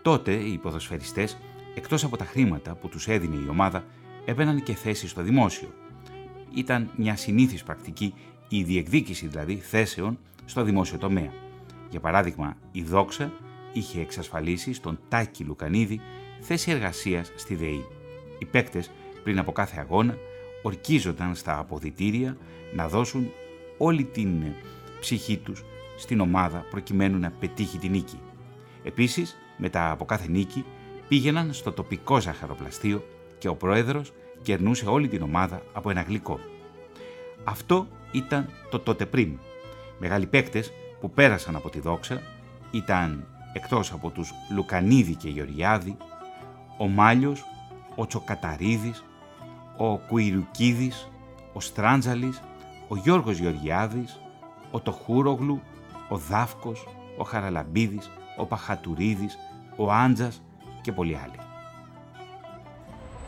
[0.02, 1.38] Τότε οι ποδοσφαιριστές,
[1.74, 3.84] εκτός από τα χρήματα που τους έδινε η ομάδα,
[4.24, 5.68] έπαιρναν και θέση στο δημόσιο.
[6.54, 8.14] Ήταν μια συνήθις πρακτική
[8.48, 11.30] η διεκδίκηση δηλαδή θέσεων στο δημόσιο τομέα.
[11.90, 13.32] Για παράδειγμα, η Δόξα
[13.72, 16.00] είχε εξασφαλίσει στον Τάκη Λουκανίδη
[16.40, 17.84] θέση εργασίας στη ΔΕΗ.
[18.38, 18.90] Οι παίκτες
[19.22, 20.16] πριν από κάθε αγώνα
[20.62, 22.36] ορκίζονταν στα αποδητήρια
[22.74, 23.30] να δώσουν
[23.78, 24.42] όλη την
[25.00, 25.64] ψυχή τους
[25.96, 28.18] στην ομάδα προκειμένου να πετύχει την νίκη.
[28.82, 30.64] Επίσης, μετά από κάθε νίκη,
[31.08, 33.04] πήγαιναν στο τοπικό ζαχαροπλαστείο
[33.38, 36.40] και ο πρόεδρος κερνούσε όλη την ομάδα από ένα γλυκό.
[37.44, 39.38] Αυτό ήταν το τότε πριν.
[39.98, 42.22] Μεγάλοι παίκτες που πέρασαν από τη δόξα
[42.70, 45.96] ήταν εκτός από τους Λουκανίδη και Γεωργιάδη,
[46.78, 47.44] ο Μάλιος,
[47.94, 49.04] ο Τσοκαταρίδης,
[49.76, 51.08] ο Κουιρουκίδης,
[51.52, 52.42] ο Στράντζαλης,
[52.88, 54.20] ο Γιώργος Γεωργιάδης,
[54.70, 55.60] ο Τοχούρογλου,
[56.08, 56.86] ο Δάφκος,
[57.16, 59.38] ο Χαραλαμπίδης, ο Παχατουρίδης,
[59.76, 60.42] ο Άντζας
[60.80, 61.38] και πολλοί άλλοι.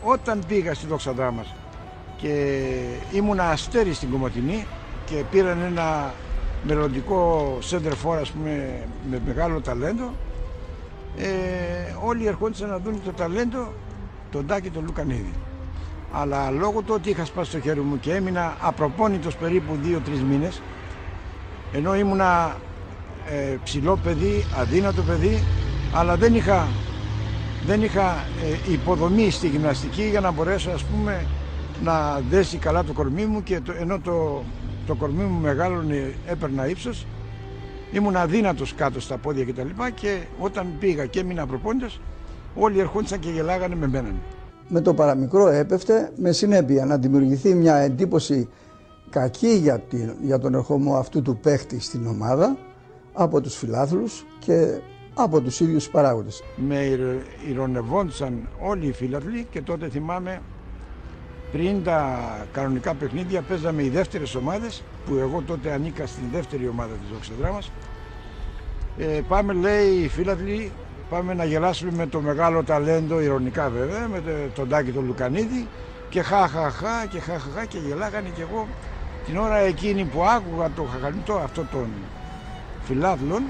[0.05, 1.55] Όταν πήγα στη δόξα δράμας
[2.17, 2.65] και
[3.13, 4.67] ήμουνα αστέρι στην Κομωτινή
[5.07, 6.13] και πήραν ένα
[6.67, 10.13] μελλοντικό σέντερ φόρ ας πούμε με μεγάλο ταλέντο.
[11.17, 11.27] Ε,
[12.05, 13.73] όλοι ερχόντουσαν να δουν το ταλέντο
[14.31, 15.33] τον Τάκη τον Λουκανίδη.
[16.13, 19.99] Αλλά λόγω του ότι είχα σπάσει το χέρι μου και έμεινα απροπόνητος περίπου 2-3
[20.29, 20.63] μήνες
[21.73, 22.57] ενώ ήμουνα
[23.29, 25.43] ε, ψηλό παιδί, αδύνατο παιδί
[25.95, 26.69] αλλά δεν είχα,
[27.67, 28.15] δεν είχα
[28.69, 31.27] ε, υποδομή στη γυμναστική για να μπορέσω ας πούμε
[31.83, 34.45] να δέσει καλά το κορμί μου και το, ενώ το,
[34.87, 37.07] το κορμί μου μεγάλωνε, έπαιρνα ύψος
[37.95, 39.61] ήμουν αδύνατος κάτω στα πόδια κτλ.
[39.61, 42.01] Και, και όταν πήγα και έμεινα προπόνητος
[42.55, 44.09] όλοι ερχόντουσαν και γελάγανε με μένα.
[44.69, 48.49] Με το παραμικρό έπεφτε με συνέπεια να δημιουργηθεί μια εντύπωση
[49.11, 52.57] κακή για, την, για τον ερχομό αυτού του παίχτη στην ομάδα
[53.13, 54.79] από τους φιλάθλους και
[55.15, 56.43] από τους ίδιους παράγοντες.
[56.57, 56.79] Με
[57.49, 60.41] ηρωνευόντουσαν όλοι οι φίλαθλοι και τότε θυμάμαι
[61.55, 62.21] πριν τα
[62.53, 67.71] κανονικά παιχνίδια παίζαμε οι δεύτερες ομάδες που εγώ τότε ανήκα στην δεύτερη ομάδα της Δόξας
[68.99, 70.73] ε, πάμε λέει οι φίλαθλοι
[71.11, 74.23] πάμε να γελάσουμε με το μεγάλο ταλέντο ηρωνικά βέβαια με
[74.55, 75.67] τον Τάκη τον Λουκανίδη
[76.09, 78.69] και χα χα χα και χα χα χα και γελάγανε και εγώ
[79.27, 81.87] την ώρα εκείνη που άκουγα το χαχαλιτό αυτό των
[82.85, 83.43] φιλάθλων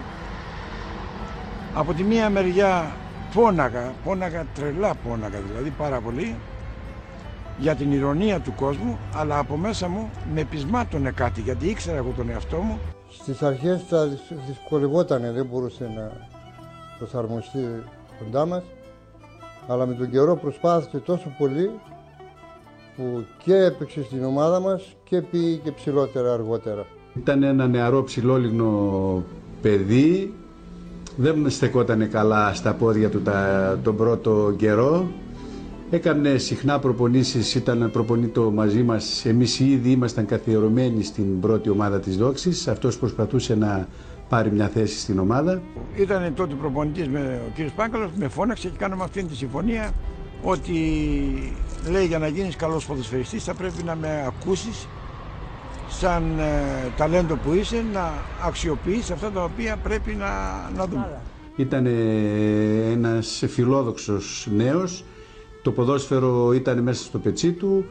[1.74, 2.90] από τη μία μεριά
[3.34, 6.36] πόναγα, πόναγα τρελά πόναγα δηλαδή πάρα πολύ
[7.58, 12.12] για την ηρωνία του κόσμου αλλά από μέσα μου με πεισμάτωνε κάτι γιατί ήξερα εγώ
[12.16, 12.78] τον εαυτό μου
[13.10, 14.08] Στις αρχές θα
[14.46, 16.12] δυσκολευότανε, δεν μπορούσε να
[16.98, 17.66] προσαρμοστεί
[18.18, 18.62] κοντά μας
[19.68, 21.70] αλλά με τον καιρό προσπάθησε τόσο πολύ
[22.96, 26.86] που και έπαιξε στην ομάδα μας και πήγε και ψηλότερα αργότερα.
[27.14, 29.22] Ήταν ένα νεαρό ψηλόλιγνο
[29.62, 30.34] παιδί,
[31.16, 35.06] δεν στεκόταν καλά στα πόδια του τα, τον πρώτο καιρό.
[35.94, 39.24] Έκανε συχνά προπονήσεις, ήταν προπονήτο μαζί μας.
[39.24, 42.68] Εμείς ήδη ήμασταν καθιερωμένοι στην πρώτη ομάδα της Δόξης.
[42.68, 43.88] Αυτός προσπαθούσε να
[44.28, 45.62] πάρει μια θέση στην ομάδα.
[45.96, 49.90] Ήταν τότε προπονητής με ο κύριος Πάγκαλος, με φώναξε και κάναμε αυτή τη συμφωνία
[50.42, 50.72] ότι
[51.90, 54.88] λέει για να γίνεις καλός ποδοσφαιριστής θα πρέπει να με ακούσεις
[55.88, 56.62] σαν ε,
[56.96, 58.12] ταλέντο που είσαι να
[58.46, 60.26] αξιοποιείς αυτά τα οποία πρέπει να,
[60.76, 61.20] να δούμε.
[61.56, 61.86] Ήταν
[62.92, 65.04] ένας φιλόδοξος νέος,
[65.64, 67.84] το ποδόσφαιρο ήταν μέσα στο πετσί του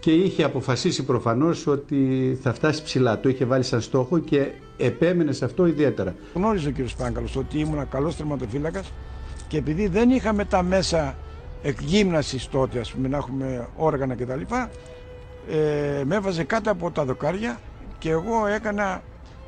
[0.00, 3.20] και είχε αποφασίσει προφανώς ότι θα φτάσει ψηλά.
[3.20, 6.14] Το είχε βάλει σαν στόχο και επέμενε σε αυτό ιδιαίτερα.
[6.34, 6.88] Γνώριζε ο κ.
[6.98, 8.92] Πάγκαλος ότι ήμουν καλός τερματοφύλακας
[9.48, 11.16] και επειδή δεν είχαμε τα μέσα
[11.62, 14.40] εκγύμνασης τότε, ας πούμε, να έχουμε όργανα κτλ.
[15.50, 17.58] Ε, με έβαζε κάτω από τα δοκάρια
[17.98, 19.02] και εγώ έκανα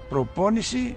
[0.09, 0.97] προπόνηση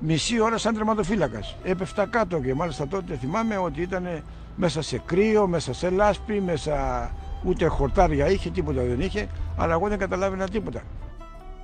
[0.00, 1.56] μισή ώρα σαν τερματοφύλακας.
[1.62, 4.22] Έπεφτα κάτω και μάλιστα τότε θυμάμαι ότι ήταν
[4.56, 7.10] μέσα σε κρύο, μέσα σε λάσπη, μέσα
[7.44, 10.80] ούτε χορτάρια είχε, τίποτα δεν είχε, αλλά εγώ δεν καταλάβαινα τίποτα.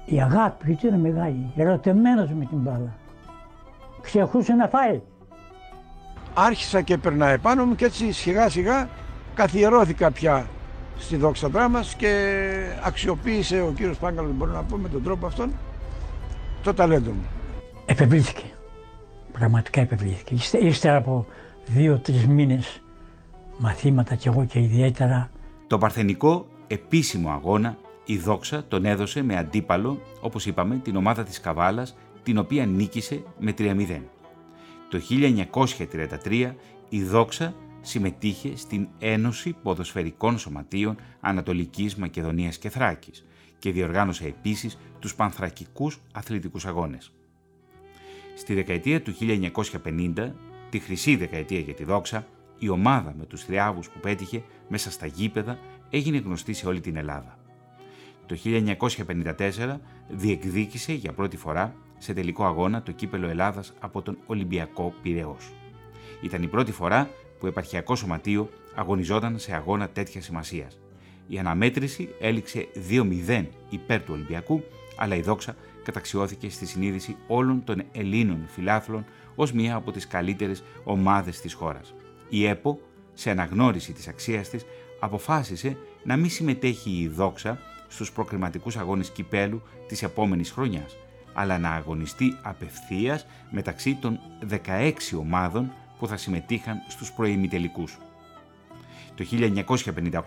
[0.04, 2.94] Η αγάπη του είναι μεγάλη, ερωτεμένος με την μπάλα.
[4.02, 5.00] Ξεχούσε να φάει
[6.38, 8.88] άρχισα και περνά επάνω μου και έτσι σιγά σιγά
[9.34, 10.46] καθιερώθηκα πια
[10.98, 12.42] στη δόξα δράμας και
[12.82, 15.52] αξιοποίησε ο κύριος Πάγκαλος, μπορώ να πω με τον τρόπο αυτόν,
[16.62, 17.35] το ταλέντο μου.
[17.86, 18.44] Επευλήθηκε.
[19.32, 20.58] Πραγματικά επευλήθηκε.
[20.58, 21.26] Ύστερα από
[21.66, 22.82] δύο-τρεις μήνες
[23.58, 25.30] μαθήματα κι εγώ και ιδιαίτερα.
[25.66, 31.40] Το παρθενικό επίσημο αγώνα η Δόξα τον έδωσε με αντίπαλο, όπως είπαμε, την ομάδα της
[31.40, 34.02] Καβάλας, την οποία νίκησε με 3-0.
[34.90, 36.54] Το 1933
[36.88, 43.26] η Δόξα συμμετείχε στην Ένωση Ποδοσφαιρικών Σωματείων Ανατολικής Μακεδονίας και Θράκης
[43.58, 47.10] και διοργάνωσε επίσης τους Πανθρακικούς Αθλητικούς Αγώνες.
[48.38, 50.32] Στη δεκαετία του 1950,
[50.70, 52.26] τη χρυσή δεκαετία για τη Δόξα,
[52.58, 55.58] η ομάδα με τους θριάβους που πέτυχε μέσα στα γήπεδα
[55.90, 57.38] έγινε γνωστή σε όλη την Ελλάδα.
[58.26, 59.78] Το 1954
[60.08, 65.52] διεκδίκησε για πρώτη φορά σε τελικό αγώνα το κύπελο Ελλάδας από τον Ολυμπιακό Πυραιός.
[66.20, 70.78] Ήταν η πρώτη φορά που επαρχιακό σωματείο αγωνιζόταν σε αγώνα τέτοια σημασίας.
[71.28, 74.62] Η αναμέτρηση έληξε 2-0 υπέρ του Ολυμπιακού,
[74.96, 75.56] αλλά η δόξα
[75.86, 81.94] καταξιώθηκε στη συνείδηση όλων των Ελλήνων φιλάθλων ως μία από τις καλύτερες ομάδες της χώρας.
[82.28, 82.80] Η ΕΠΟ,
[83.14, 84.64] σε αναγνώριση της αξίας της,
[85.00, 87.58] αποφάσισε να μην συμμετέχει η δόξα
[87.88, 90.96] στους προκριματικούς αγώνες κυπέλου της επόμενης χρονιάς,
[91.32, 94.18] αλλά να αγωνιστεί απευθείας μεταξύ των
[94.48, 97.98] 16 ομάδων που θα συμμετείχαν στους προημιτελικούς.
[99.14, 99.24] Το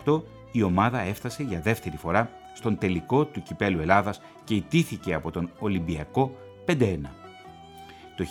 [0.05, 2.30] 1958 η ομάδα έφτασε για δεύτερη φορά
[2.60, 6.97] στον τελικό του Κυπέλου Ελλάδας και ιτήθηκε από τον Ολυμπιακό 5-1.
[8.16, 8.26] Το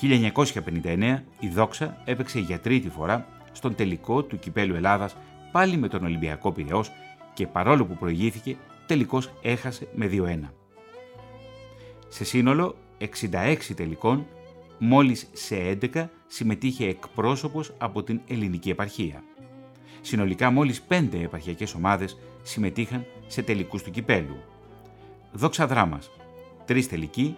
[0.84, 5.16] 1959 η Δόξα έπαιξε για τρίτη φορά στον τελικό του Κυπέλου Ελλάδας
[5.52, 6.90] πάλι με τον Ολυμπιακό Πυραιός
[7.34, 8.56] και παρόλο που προηγήθηκε
[8.86, 10.38] τελικώς έχασε με 2-1.
[12.08, 12.76] Σε σύνολο
[13.30, 14.26] 66 τελικών,
[14.78, 19.22] μόλις σε 11 συμμετείχε εκπρόσωπος από την ελληνική επαρχία.
[20.00, 24.36] Συνολικά μόλις 5 επαρχιακές ομάδες συμμετείχαν σε τελικούς του κυπέλου.
[25.32, 26.10] Δόξα δράμας,
[26.64, 27.36] τρεις τελικοί,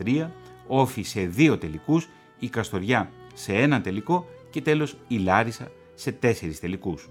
[0.05, 0.29] 1962-1963,
[0.67, 2.09] όφη σε δύο τελικούς,
[2.39, 7.09] η Καστοριά σε ένα τελικό και τέλος η Λάρισα σε τέσσερις τελικούς.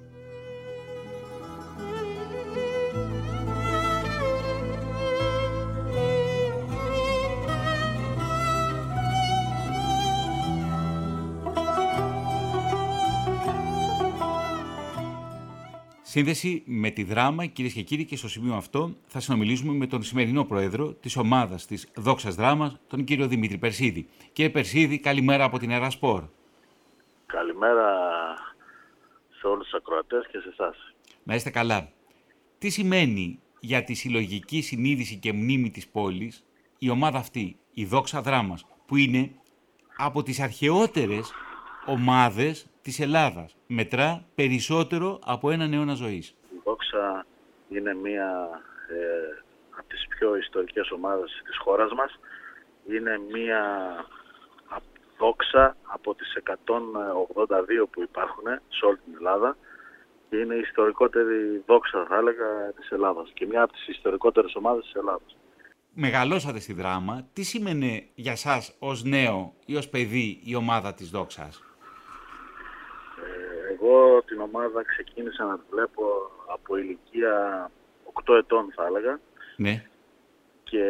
[16.12, 20.03] Σύνδεση με τη δράμα, κυρίες και κύριοι, και στο σημείο αυτό θα συνομιλήσουμε με τον
[20.03, 24.07] σημερινό πρόεδρο της ομάδας της Δόξας Δράμας, τον κύριο Δημήτρη Περσίδη.
[24.34, 26.24] Κύριε Περσίδη, καλημέρα από την Ερασπορ.
[27.26, 27.88] Καλημέρα
[29.39, 30.93] σε όλους τους ακροατές και σε εσάς.
[31.24, 31.91] Να είστε καλά.
[32.57, 36.45] Τι σημαίνει για τη συλλογική συνείδηση και μνήμη της πόλης
[36.78, 39.32] η ομάδα αυτή, η Δόξα Δράμας, που είναι
[39.97, 41.34] από τις αρχαιότερες
[41.90, 43.56] ομάδες της Ελλάδας.
[43.68, 46.28] Μετρά περισσότερο από έναν αιώνα ζωής.
[46.30, 47.26] Η Δόξα
[47.70, 48.50] είναι μία
[48.90, 49.44] ε,
[49.78, 52.20] από τις πιο ιστορικές ομάδες της χώρας μας.
[52.88, 53.62] Είναι μία
[55.18, 59.58] δόξα από τις 182 που υπάρχουν σε όλη την Ελλάδα
[60.30, 64.84] και είναι η ιστορικότερη δόξα θα έλεγα της Ελλάδας και μια από τις ιστορικότερες ομάδες
[64.84, 65.38] της Ελλάδας.
[65.94, 67.28] Μεγαλώσατε στη δράμα.
[67.34, 71.64] Τι σημαίνει για σας ως νέο ή ως παιδί η ομάδα της δόξας;
[73.82, 76.03] Εγώ την ομάδα ξεκίνησα να τη βλέπω
[76.47, 77.71] από ηλικία
[78.25, 79.19] 8 ετών θα έλεγα.
[79.55, 79.86] Ναι.
[80.63, 80.86] Και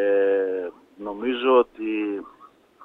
[0.98, 2.26] νομίζω ότι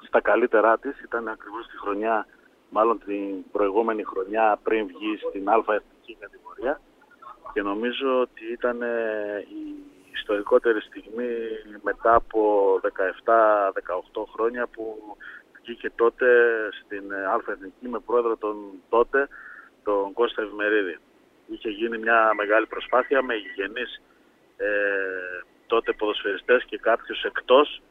[0.06, 2.26] στα καλύτερά της ήταν ακριβώς τη χρονιά,
[2.70, 6.80] μάλλον την προηγούμενη χρονιά πριν βγει στην α εθνική κατηγορία
[7.52, 9.62] και νομίζω ότι ήταν ε, η
[10.12, 11.28] ιστορικότερη στιγμή
[11.82, 12.40] μετά από
[12.82, 12.88] 17-18
[14.34, 15.16] χρόνια που
[15.60, 16.26] βγήκε τότε
[16.84, 18.56] στην ε, α εθνική με πρόεδρο τον
[18.88, 19.28] τότε
[19.84, 20.98] τον Κώστα Ευημερίδη.
[21.46, 24.02] Είχε γίνει μια μεγάλη προσπάθεια με γηγενείς
[24.56, 24.66] ε,
[25.66, 27.82] τότε ποδοσφαιριστές και κάποιους εκτός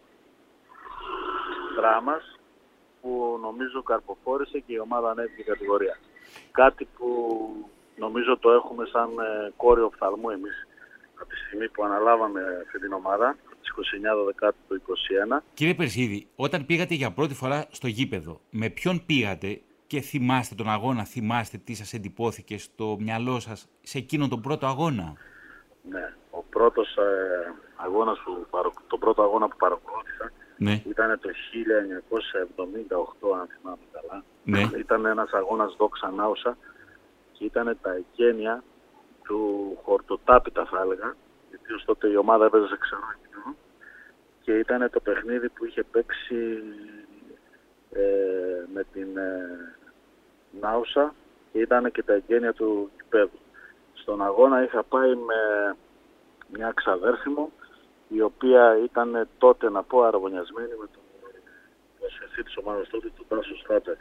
[1.76, 2.39] δράμας
[3.02, 5.98] που νομίζω καρποφόρησε και η ομάδα ανέβηκε κατηγορία.
[6.52, 7.08] Κάτι που
[7.98, 10.68] νομίζω το έχουμε σαν ε, κόριο οφθαλμού εμείς
[11.20, 13.72] από τη στιγμή που αναλάβαμε αυτή την ομάδα, στις
[14.02, 14.36] 29
[14.68, 14.82] του
[15.38, 15.41] 2021.
[15.54, 19.62] Κύριε Περσίδη, όταν πήγατε για πρώτη φορά στο γήπεδο, με ποιον πήγατε
[19.94, 24.66] και θυμάστε τον αγώνα, θυμάστε τι σας εντυπώθηκε στο μυαλό σας σε εκείνον τον πρώτο
[24.66, 25.14] αγώνα;
[25.89, 28.48] Ναι, ο πρώτος ε, αγώνας που,
[28.88, 30.82] το πρώτο αγώνα που παρακολούθησα ναι.
[30.89, 31.30] ήταν το
[33.30, 34.24] 1978 αν θυμάμαι καλά.
[34.44, 34.78] Ναι.
[34.78, 36.58] Ήταν ένας αγώνας δόξα νάουσα
[37.32, 38.64] και ήταν τα εγγένεια
[39.24, 39.39] του
[39.84, 41.16] χορτοτάπητα θα έλεγα
[41.50, 43.56] γιατί ως τότε η ομάδα έπαιζε σε ξενό
[44.41, 46.64] και ήταν το παιχνίδι που είχε παίξει
[47.91, 48.02] ε,
[48.74, 49.76] με την ε,
[50.62, 51.14] Νάουσα
[51.51, 53.39] και ήταν και τα εγγένεια του κυπέδου.
[53.93, 55.76] Στον αγώνα είχα πάει με
[56.47, 57.51] μια ξαδέρφη μου
[58.08, 61.01] η οποία ήταν τότε να πω αραβωνιασμένη με τον
[61.99, 63.95] προσφερθή της ομάδας τότε του Τάσου Στράτερ.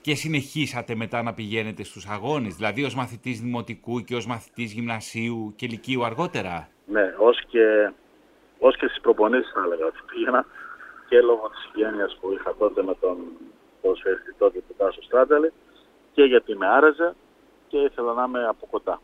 [0.00, 5.52] Και συνεχίσατε μετά να πηγαίνετε στους αγώνες, δηλαδή ως μαθητής δημοτικού και ως μαθητής γυμνασίου
[5.56, 7.92] και λυκείου αργότερα; Ναι, ως και,
[8.58, 10.46] ως και στις προπονήσεις θα έλεγα ότι πήγαινα
[11.08, 13.16] και λόγω της οικογένειας που είχα τότε με τον
[13.80, 15.52] ποδοσφαιριστή τότε του Τάσου Στράτελη
[16.14, 17.14] και γιατί με άρεσε
[17.68, 19.00] και ήθελα να είμαι από κοντά.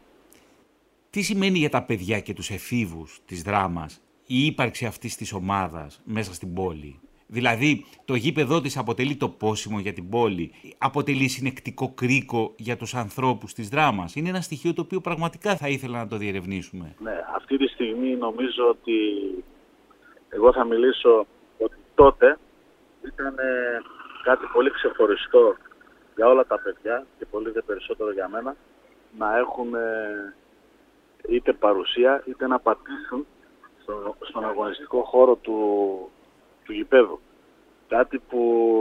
[1.10, 6.00] Τι σημαίνει για τα παιδιά και τους εφήβους της δράμας η ύπαρξη αυτής της ομάδας
[6.04, 11.92] μέσα στην πόλη; Δηλαδή, το γήπεδό της αποτελεί το πόσιμο για την πόλη, αποτελεί συνεκτικό
[11.94, 16.06] κρίκο για τους ανθρώπους της δράμας; Είναι ένα στοιχείο το οποίο πραγματικά θα ήθελα να
[16.06, 16.94] το διερευνήσουμε.
[16.98, 18.94] Ναι, αυτή τη στιγμή νομίζω ότι
[20.28, 21.26] εγώ θα μιλήσω
[21.58, 22.38] ότι τότε
[23.02, 23.82] ήταν ε,
[24.22, 25.56] κάτι πολύ ξεχωριστό
[26.16, 28.56] για όλα τα παιδιά και πολύ δε περισσότερο για μένα
[29.18, 30.34] να έχουν ε,
[31.28, 33.26] είτε παρουσία είτε να πατήσουν
[34.28, 35.58] στον αγωνιστικό χώρο του,
[36.64, 37.20] του γηπέδου.
[37.88, 38.38] Κάτι που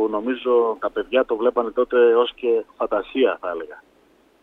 [0.10, 3.84] νομίζω τα παιδιά το βλέπανε τότε ως και φαντασία θα έλεγα.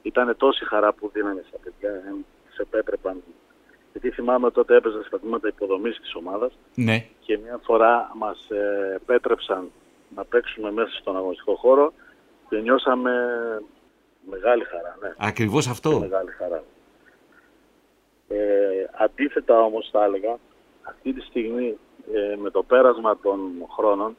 [0.03, 2.15] Ήτανε τόση χαρά που δίνανε στα παιδιά, ε,
[2.49, 3.23] σε επέτρεπαν.
[3.93, 7.07] Γιατί θυμάμαι τότε έπαιζα στα τμήματα υποδομής της ομάδας ναι.
[7.21, 9.71] και μια φορά μας ε, επέτρεψαν
[10.15, 11.93] να παίξουμε μέσα στον αγωνιστικό χώρο
[12.49, 13.13] και νιώσαμε
[14.31, 14.97] μεγάλη χαρά.
[15.01, 15.15] Ναι.
[15.19, 15.99] Ακριβώς αυτό.
[15.99, 16.63] μεγάλη χαρά.
[18.29, 20.39] Ε, αντίθετα όμως θα έλεγα,
[20.83, 21.79] αυτή τη στιγμή
[22.13, 23.41] ε, με το πέρασμα των
[23.77, 24.17] χρόνων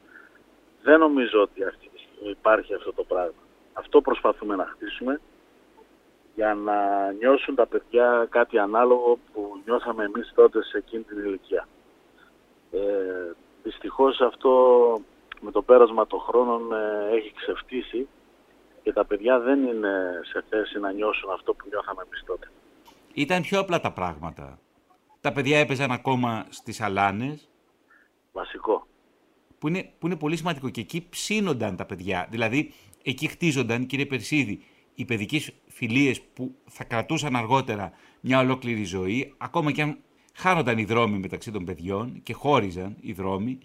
[0.81, 3.41] δεν νομίζω ότι αυτή τη στιγμή υπάρχει αυτό το πράγμα.
[3.73, 5.21] Αυτό προσπαθούμε να χτίσουμε
[6.35, 11.67] για να νιώσουν τα παιδιά κάτι ανάλογο που νιώσαμε εμείς τότε σε εκείνη την ηλικία.
[12.71, 12.79] Ε,
[13.63, 14.51] δυστυχώς αυτό
[15.41, 18.07] με το πέρασμα των χρόνων ε, έχει ξεφτύσει
[18.87, 22.47] και τα παιδιά δεν είναι σε θέση να νιώσουν αυτό που νιώθαμε εμείς τότε.
[23.13, 24.59] Ήταν πιο απλά τα πράγματα.
[25.21, 27.49] Τα παιδιά έπαιζαν ακόμα στις αλάνες.
[28.31, 28.87] Βασικό.
[29.59, 32.27] Που είναι, που είναι πολύ σημαντικό και εκεί ψήνονταν τα παιδιά.
[32.29, 32.73] Δηλαδή
[33.03, 34.65] εκεί χτίζονταν, κύριε Περσίδη,
[34.95, 39.97] οι παιδικές φιλίες που θα κρατούσαν αργότερα μια ολόκληρη ζωή, ακόμα και αν
[40.33, 43.57] χάνονταν οι δρόμοι μεταξύ των παιδιών και χώριζαν οι δρόμοι,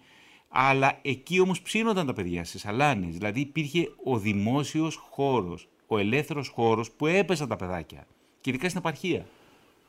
[0.53, 3.17] αλλά εκεί όμως ψήνονταν τα παιδιά στις αλάνες.
[3.17, 8.07] Δηλαδή υπήρχε ο δημόσιος χώρος, ο ελεύθερος χώρος που έπεσαν τα παιδάκια.
[8.41, 9.27] Και ειδικά στην επαρχία.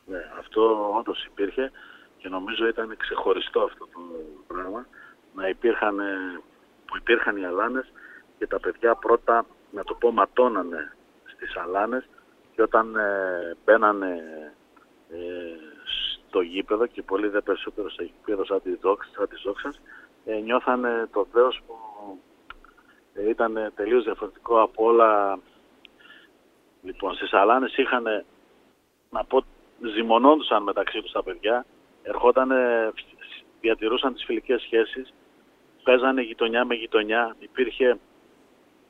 [0.06, 1.70] Ναι, αυτό όντως υπήρχε
[2.18, 4.00] και νομίζω ήταν ξεχωριστό αυτό το
[4.46, 4.86] πράγμα.
[5.34, 5.96] Να υπήρχαν,
[6.84, 7.92] που υπήρχαν οι αλάνες
[8.38, 12.08] και τα παιδιά πρώτα, να το πω, ματώνανε στις αλάνες
[12.54, 14.22] και όταν ε, μπαίνανε
[15.10, 15.16] ε,
[16.34, 19.80] στο γήπεδο και πολύ δε περισσότερος στο γήπεδο σαν, τη δόξα, σαν της δόξας, ε,
[20.44, 21.74] νιώθανε το δέος που
[23.14, 25.38] ε, ήταν τελείως διαφορετικό από όλα.
[26.82, 28.24] Λοιπόν, στις αλάνες είχαν,
[29.10, 29.44] να πω,
[29.94, 31.66] ζυμωνόντουσαν μεταξύ τους τα παιδιά,
[32.02, 32.50] ερχόταν,
[33.60, 35.14] διατηρούσαν τις φιλικές σχέσεις,
[35.82, 37.98] παίζανε γειτονιά με γειτονιά, υπήρχε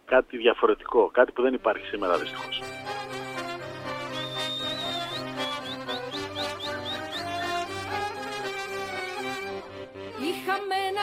[0.05, 2.74] κάτι διαφορετικό, κάτι που δεν υπάρχει σήμερα δυστυχώς.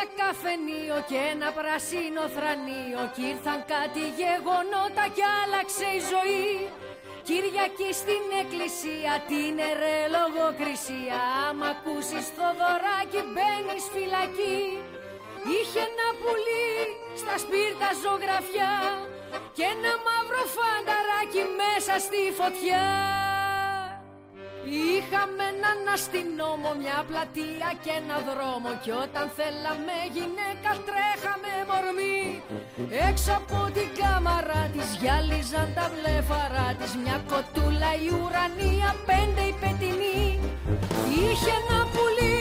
[0.02, 6.52] Ένα καφενείο και ένα πράσινο θρανείο Κι ήρθαν κάτι γεγονότα κι άλλαξε η ζωή.
[7.28, 11.20] Κυριακή στην εκκλησία την ερε λογοκρισία.
[11.46, 14.62] Άμα ακούσεις το δωράκι μπαίνεις φυλακή.
[15.54, 16.72] Είχε ένα πουλί
[17.22, 18.74] στα σπίρτα ζωγραφιά
[19.56, 22.86] Και ένα μαύρο φανταράκι μέσα στη φωτιά
[24.80, 28.70] Είχαμε έναν αστυνόμο, μια πλατεία και ένα δρόμο.
[28.84, 32.20] Κι όταν θέλαμε γυναίκα τρέχαμε μορμή.
[33.10, 36.92] Έξω από την κάμαρα της γυάλιζαν τα βλέφαρα της.
[37.04, 40.40] Μια κοτούλα η ουρανία πέντε η πετινή
[41.18, 42.40] Είχε ένα πουλί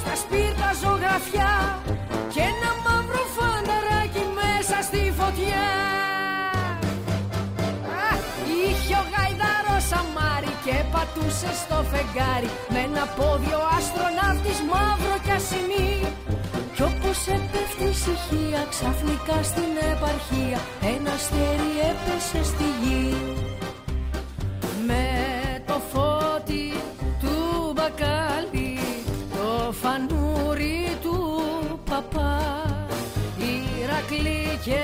[0.00, 1.54] στα σπίρτα ζωγραφιά
[2.32, 2.70] Και ένα
[10.70, 15.92] και πατούσε στο φεγγάρι Με ένα πόδι ο αστροναύτης μαύρο κι ασημή.
[16.74, 20.58] Κι όπως έπεφτει η ησυχία ξαφνικά στην επαρχία
[20.94, 23.06] Ένα αστέρι έπεσε στη γη.
[24.86, 25.04] Με
[25.68, 26.66] το φώτι
[27.20, 27.36] του
[27.74, 28.78] μπακάλι
[29.36, 31.16] Το φανούρι του
[31.90, 32.38] παπά
[33.82, 34.82] Ηρακλή και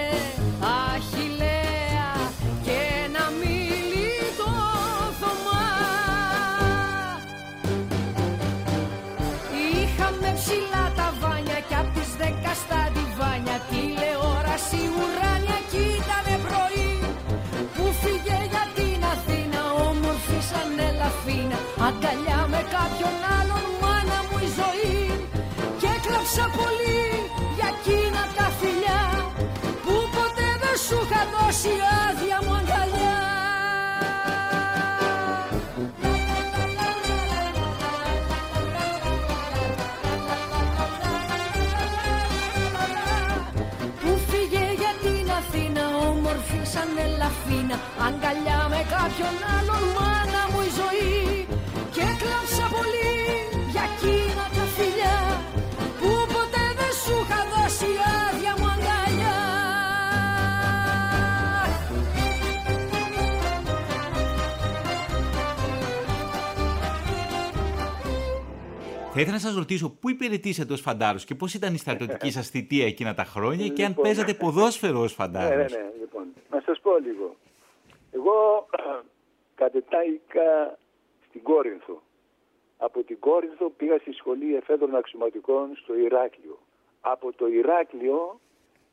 [49.18, 51.46] κάποιον άλλον μάνα μου η ζωή
[51.94, 53.14] και κλάψα πολύ
[53.72, 55.18] για εκείνα τα φιλιά
[56.00, 59.38] που ποτέ δεν σου είχα δώσει άδεια μου αγκαλιά
[69.12, 72.48] Θα ήθελα να σας ρωτήσω πού υπηρετήσατε ως φαντάρους και πώς ήταν η στρατιωτική σας
[72.48, 74.04] θητεία εκείνα τα χρόνια και αν λοιπόν.
[74.04, 76.24] παίζατε ποδόσφαιρο ως φαντάρους; Ναι, ναι, ναι, λοιπόν.
[76.50, 77.36] Να σας πω λίγο.
[78.10, 78.66] Εγώ
[79.56, 80.78] κατετάγηκα
[81.28, 82.02] στην Κόρινθο.
[82.78, 86.58] Από την Κόρινθο πήγα στη σχολή εφέδρων αξιωματικών στο Ηράκλειο.
[87.00, 88.40] Από το Ηράκλειο,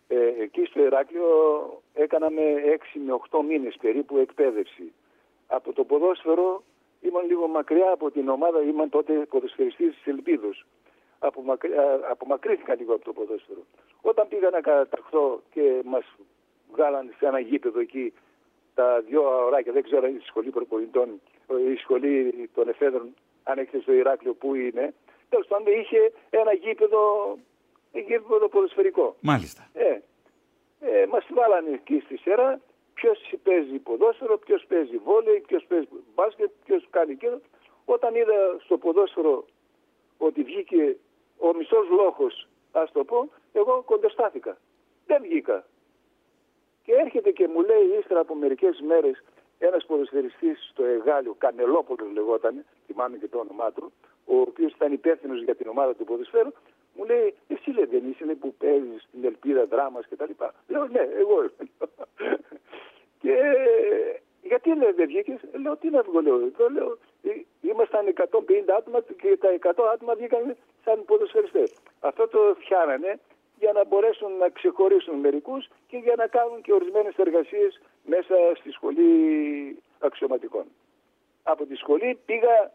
[0.07, 1.27] ε, εκεί στο Ηράκλειο
[1.93, 4.93] έκαναμε 6 με 8 μήνες περίπου εκπαίδευση.
[5.47, 6.63] Από το ποδόσφαιρο
[7.01, 10.65] ήμουν λίγο μακριά από την ομάδα, ήμουν τότε ποδοσφαιριστής της Ελπίδος.
[11.19, 11.73] Απομακρυ-
[12.09, 13.61] απομακρύνθηκα λίγο από το ποδόσφαιρο.
[14.01, 16.05] Όταν πήγα να καταχθώ και μας
[16.71, 18.13] βγάλαν σε ένα γήπεδο εκεί
[18.73, 21.21] τα δυο ωράκια, δεν ξέρω αν είναι η σχολή προπονητών,
[21.73, 23.13] η σχολή των εφέδρων,
[23.43, 24.93] αν έχετε στο Ηράκλειο που είναι.
[25.29, 27.01] Τέλος πάντων είχε ένα γήπεδο,
[27.91, 29.15] γήπεδο ποδοσφαιρικό.
[29.19, 29.69] Μάλιστα.
[29.73, 29.99] Ε,
[30.79, 32.61] ε, μας βάλανε εκεί στη σέρα
[32.93, 37.41] ποιος παίζει ποδόσφαιρο, ποιος παίζει βόλεϊ, ποιος παίζει μπάσκετ, ποιος κάνει εκείνο.
[37.85, 39.45] Όταν είδα στο ποδόσφαιρο
[40.17, 40.97] ότι βγήκε
[41.37, 44.57] ο μισός λόχος, ας το πω, εγώ κοντεστάθηκα.
[45.05, 45.65] Δεν βγήκα.
[46.83, 49.23] Και έρχεται και μου λέει ύστερα από μερικές μέρες
[49.59, 53.91] ένας ποδοσφαιριστής στο Εγάλιο, Κανελόπουλος λεγόταν, θυμάμαι και το όνομά του,
[54.25, 56.51] ο οποίος ήταν υπεύθυνος για την ομάδα του ποδοσφαίρου,
[56.95, 60.53] μου λέει, εσύ λέει δεν είσαι λέει, που παίζεις στην ελπίδα δράμας και τα λοιπά.
[60.67, 61.69] Λέω, ναι, εγώ είμαι.
[63.21, 63.35] και
[64.41, 67.29] γιατί λέει δεν βγήκες, λέω, τι να βγω, λέω, εδώ λέω, «Ε,
[67.61, 71.73] ήμασταν 150 άτομα και τα 100 άτομα βγήκαν σαν ποδοσφαιριστές.
[71.99, 73.19] Αυτό το φτιάνανε
[73.59, 78.71] για να μπορέσουν να ξεχωρίσουν μερικούς και για να κάνουν και ορισμένες εργασίες μέσα στη
[78.71, 79.11] σχολή
[79.99, 80.65] αξιωματικών.
[81.43, 82.71] Από τη σχολή πήγα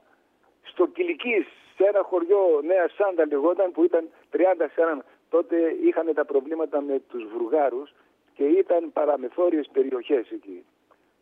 [0.63, 4.39] στο Κιλικής, σε ένα χωριό Νέα Σάντα λεγόταν που ήταν 30
[4.75, 5.05] σε έναν.
[5.31, 7.95] Τότε είχαν τα προβλήματα με τους Βουργάρους
[8.35, 10.65] και ήταν παραμεθόριες περιοχές εκεί.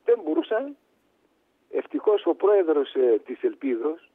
[0.05, 0.77] Δεν μπορούσαν.
[1.71, 4.11] Ευτυχώς ο πρόεδρος ε, της Ελπίδος,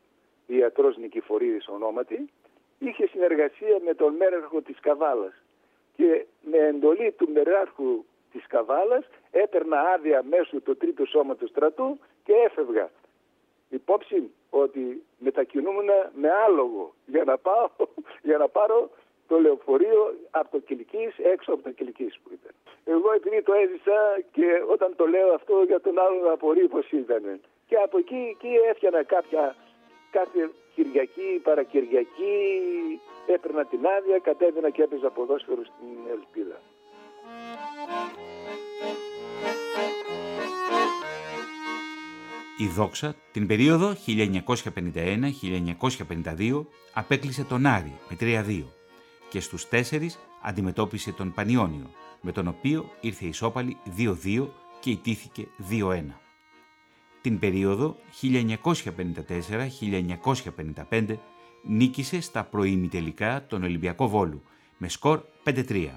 [0.48, 2.30] ιατρός Νικηφορίδης ονόματι,
[2.86, 5.34] είχε συνεργασία με τον μέραρχο της Καβάλας
[5.96, 12.34] και με εντολή του μεράρχου της Καβάλας έπαιρνα άδεια μέσω του τρίτου σώματος στρατού και
[12.46, 12.90] έφευγα.
[13.70, 17.70] Υπόψη ότι μετακινούμουν με άλογο για να, πάω,
[18.30, 18.90] για να πάρω
[19.28, 22.52] το λεωφορείο από το Κιλικής έξω από το Κιλικής που ήταν.
[22.86, 23.98] Εγώ επειδή το έζησα
[24.32, 27.42] και όταν το λέω αυτό για τον άλλον απορεί πως ήταν.
[27.68, 29.56] Και από εκεί, εκεί έφτιανα κάποια
[30.12, 32.38] κάθε Κυριακή, παρακυριακή,
[33.26, 36.62] έπαιρνα την άδεια, κατέβαινα και έπαιζα ποδόσφαιρο στην Ελπίδα.
[42.58, 43.94] Η Δόξα την περίοδο
[46.40, 48.64] 1951-1952 απέκλεισε τον Άρη με 3-2
[49.30, 49.82] και στους 4
[50.42, 51.90] αντιμετώπισε τον Πανιόνιο
[52.22, 54.48] με τον οποίο ήρθε ισόπαλη 2-2
[54.80, 56.21] και ιτήθηκε 2-1.
[57.22, 57.96] Την περίοδο
[60.90, 61.18] 1954-1955
[61.64, 64.44] νίκησε στα προημιτελικά τον Ολυμπιακό Βόλου
[64.78, 65.88] με σκορ 5-3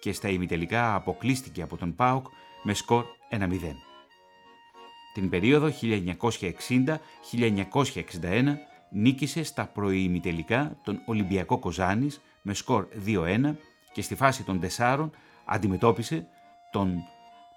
[0.00, 2.26] και στα ημιτελικά αποκλείστηκε από τον ΠΑΟΚ
[2.62, 3.38] με σκορ 1-0.
[5.14, 5.70] Την περίοδο
[7.40, 8.56] 1960-1961
[8.90, 13.54] νίκησε στα προημιτελικά τον Ολυμπιακό Κοζάνης με σκορ 2-1
[13.92, 15.10] και στη φάση των τεσσάρων
[15.44, 16.26] αντιμετώπισε
[16.70, 16.94] τον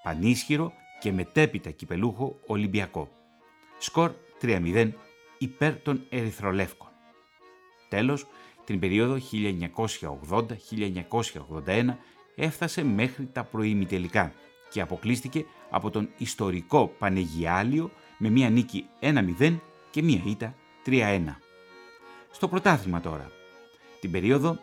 [0.03, 3.09] πανίσχυρο και μετέπειτα κυπελούχο Ολυμπιακό.
[3.77, 4.91] Σκορ 3-0
[5.37, 6.89] υπέρ των Ερυθρολεύκων.
[7.89, 8.27] Τέλος,
[8.65, 9.17] την περίοδο
[11.65, 11.97] 1980-1981
[12.35, 14.33] έφτασε μέχρι τα προημιτελικά
[14.69, 21.21] και αποκλείστηκε από τον ιστορικό Πανεγιάλιο με μία νίκη 1-0 και μία ήττα 3-1.
[22.31, 23.31] Στο πρωτάθλημα τώρα.
[23.99, 24.59] Την περίοδο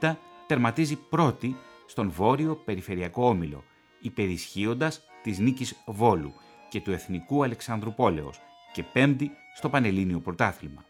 [0.00, 0.14] 1956-1957
[0.46, 1.56] τερματίζει πρώτη
[1.92, 3.64] στον Βόρειο Περιφερειακό Όμιλο,
[4.00, 6.32] υπερισχύοντας της νίκης Βόλου
[6.68, 8.40] και του Εθνικού Αλεξάνδρου Πόλεως
[8.72, 10.84] και πέμπτη στο Πανελλήνιο Πρωτάθλημα.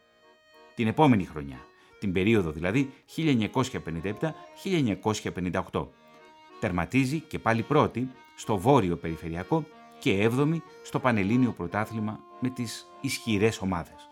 [0.75, 1.57] Την επόμενη χρονιά,
[1.99, 2.93] την περίοδο δηλαδή
[5.73, 5.87] 1957-1958,
[6.61, 9.65] τερματίζει και πάλι πρώτη στο Βόρειο Περιφερειακό
[9.99, 14.09] και έβδομη στο Πανελλήνιο Πρωτάθλημα με τις ισχυρές ομάδες.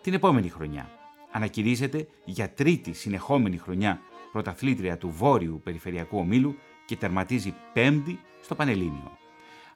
[0.00, 0.90] Την επόμενη χρονιά
[1.30, 4.00] ανακηρύσσεται για τρίτη συνεχόμενη χρονιά
[4.32, 9.18] πρωταθλήτρια του Βόρειου Περιφερειακού Ομίλου και τερματίζει πέμπτη στο Πανελλήνιο.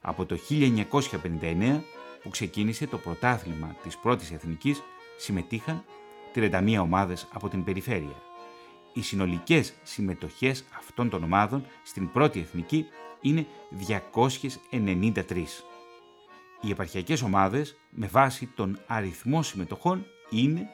[0.01, 1.81] Από το 1959
[2.23, 4.83] που ξεκίνησε το πρωτάθλημα της πρώτης εθνικής
[5.17, 5.83] συμμετείχαν
[6.35, 8.21] 31 ομάδες από την περιφέρεια.
[8.93, 12.85] Οι συνολικές συμμετοχές αυτών των ομάδων στην πρώτη εθνική
[13.21, 13.45] είναι
[14.71, 15.45] 293.
[16.61, 20.67] Οι επαρχιακές ομάδες με βάση τον αριθμό συμμετοχών είναι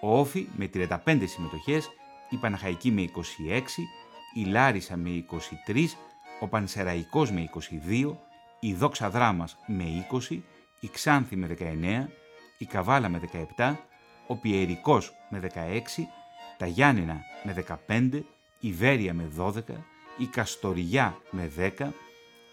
[0.00, 0.88] ο Όφη με 35
[1.24, 1.90] συμμετοχές,
[2.32, 3.60] η Παναχαϊκή με 26,
[4.34, 5.24] η Λάρισα με
[5.66, 5.84] 23,
[6.40, 7.50] ο Πανσεραϊκός με
[7.86, 8.16] 22,
[8.60, 9.84] η Δόξα Δράμας με
[10.30, 10.38] 20,
[10.80, 12.08] η Ξάνθη με 19,
[12.58, 13.20] η Καβάλα με
[13.56, 13.74] 17,
[14.26, 16.08] ο Πιερικός με 16,
[16.58, 18.24] τα Γιάννενα με 15,
[18.60, 19.52] η Βέρεια με 12,
[20.16, 21.92] η Καστοριά με 10,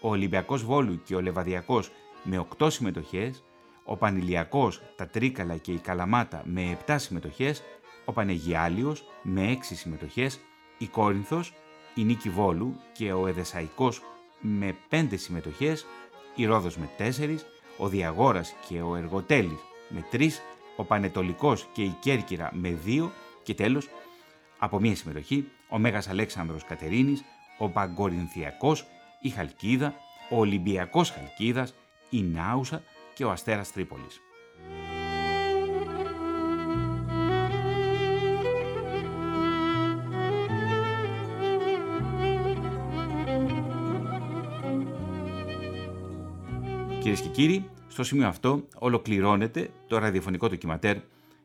[0.00, 1.90] ο Ολυμπιακός Βόλου και ο Λεβαδιακός
[2.22, 3.44] με 8 συμμετοχές,
[3.84, 7.62] ο Πανηλιακός, τα Τρίκαλα και η Καλαμάτα με 7 συμμετοχές,
[8.10, 10.40] ο Πανεγιάλιος με 6 συμμετοχές,
[10.78, 11.52] η Κόρινθος,
[11.94, 14.02] η Νίκη Βόλου και ο Εδεσαϊκός
[14.40, 15.86] με 5 συμμετοχές,
[16.34, 17.44] η Ρόδος με 4,
[17.78, 19.58] ο Διαγόρας και ο Εργοτέλης
[19.88, 20.40] με 3,
[20.76, 23.10] ο Πανετολικός και η Κέρκυρα με 2
[23.42, 23.88] και τέλος,
[24.58, 27.24] από μία συμμετοχή, ο Μέγας Αλέξανδρος Κατερίνης,
[27.58, 28.86] ο Παγκορινθιακός,
[29.20, 29.94] η Χαλκίδα,
[30.30, 31.74] ο Ολυμπιακός Χαλκίδας,
[32.10, 32.82] η Νάουσα
[33.14, 34.20] και ο Αστέρας Τρίπολης.
[47.00, 50.96] Κυρίες και κύριοι, στο σημείο αυτό ολοκληρώνεται το ραδιοφωνικό ντοκιματέρ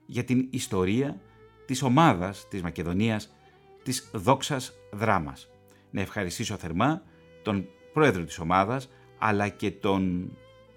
[0.05, 1.21] για την ιστορία
[1.65, 3.35] της ομάδας της Μακεδονίας
[3.83, 5.49] της Δόξας Δράμας.
[5.91, 7.01] Να ευχαριστήσω θερμά
[7.43, 10.31] τον πρόεδρο της ομάδας, αλλά και τον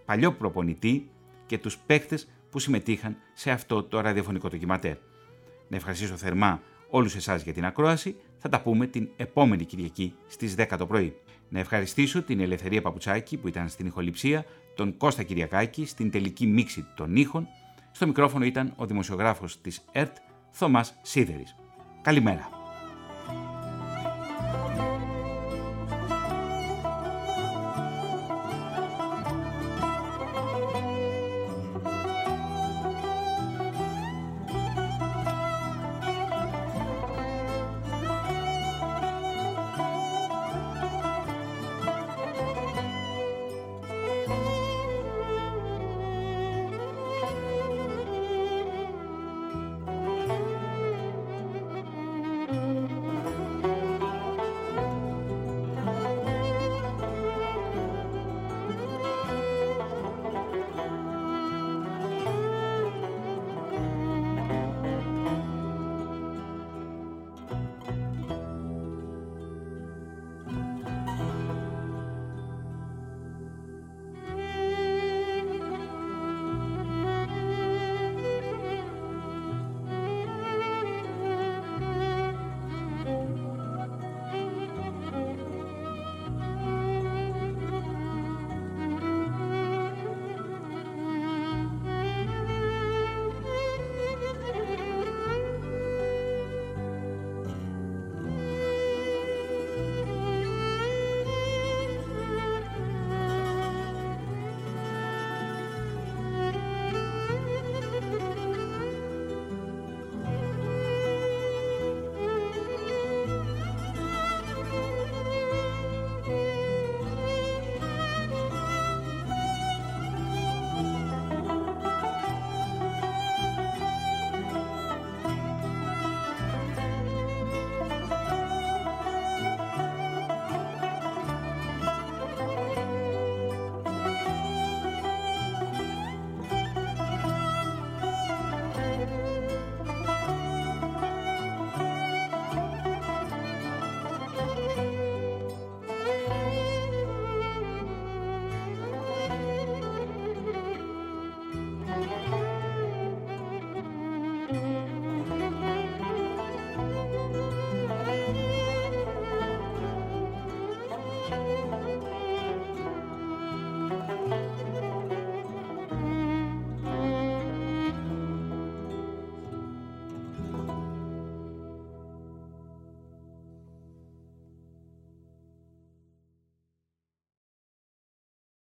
[0.05, 1.11] παλιό προπονητή
[1.47, 4.97] και τους παίκτες που συμμετείχαν σε αυτό το ραδιοφωνικό ντοκιματέρ.
[5.69, 10.55] Να ευχαριστήσω θερμά όλους εσάς για την ακρόαση, θα τα πούμε την επόμενη Κυριακή στις
[10.55, 11.17] 10 το πρωί.
[11.49, 14.45] Να ευχαριστήσω την Ελευθερία Παπουτσάκη που ήταν στην ηχοληψία,
[14.79, 17.49] τον Κώστα Κυριακάκη στην τελική μίξη των ήχων.
[17.91, 20.17] Στο μικρόφωνο ήταν ο δημοσιογράφος της ΕΡΤ,
[20.51, 21.55] Θωμάς Σίδερης.
[22.03, 22.58] Καλημέρα.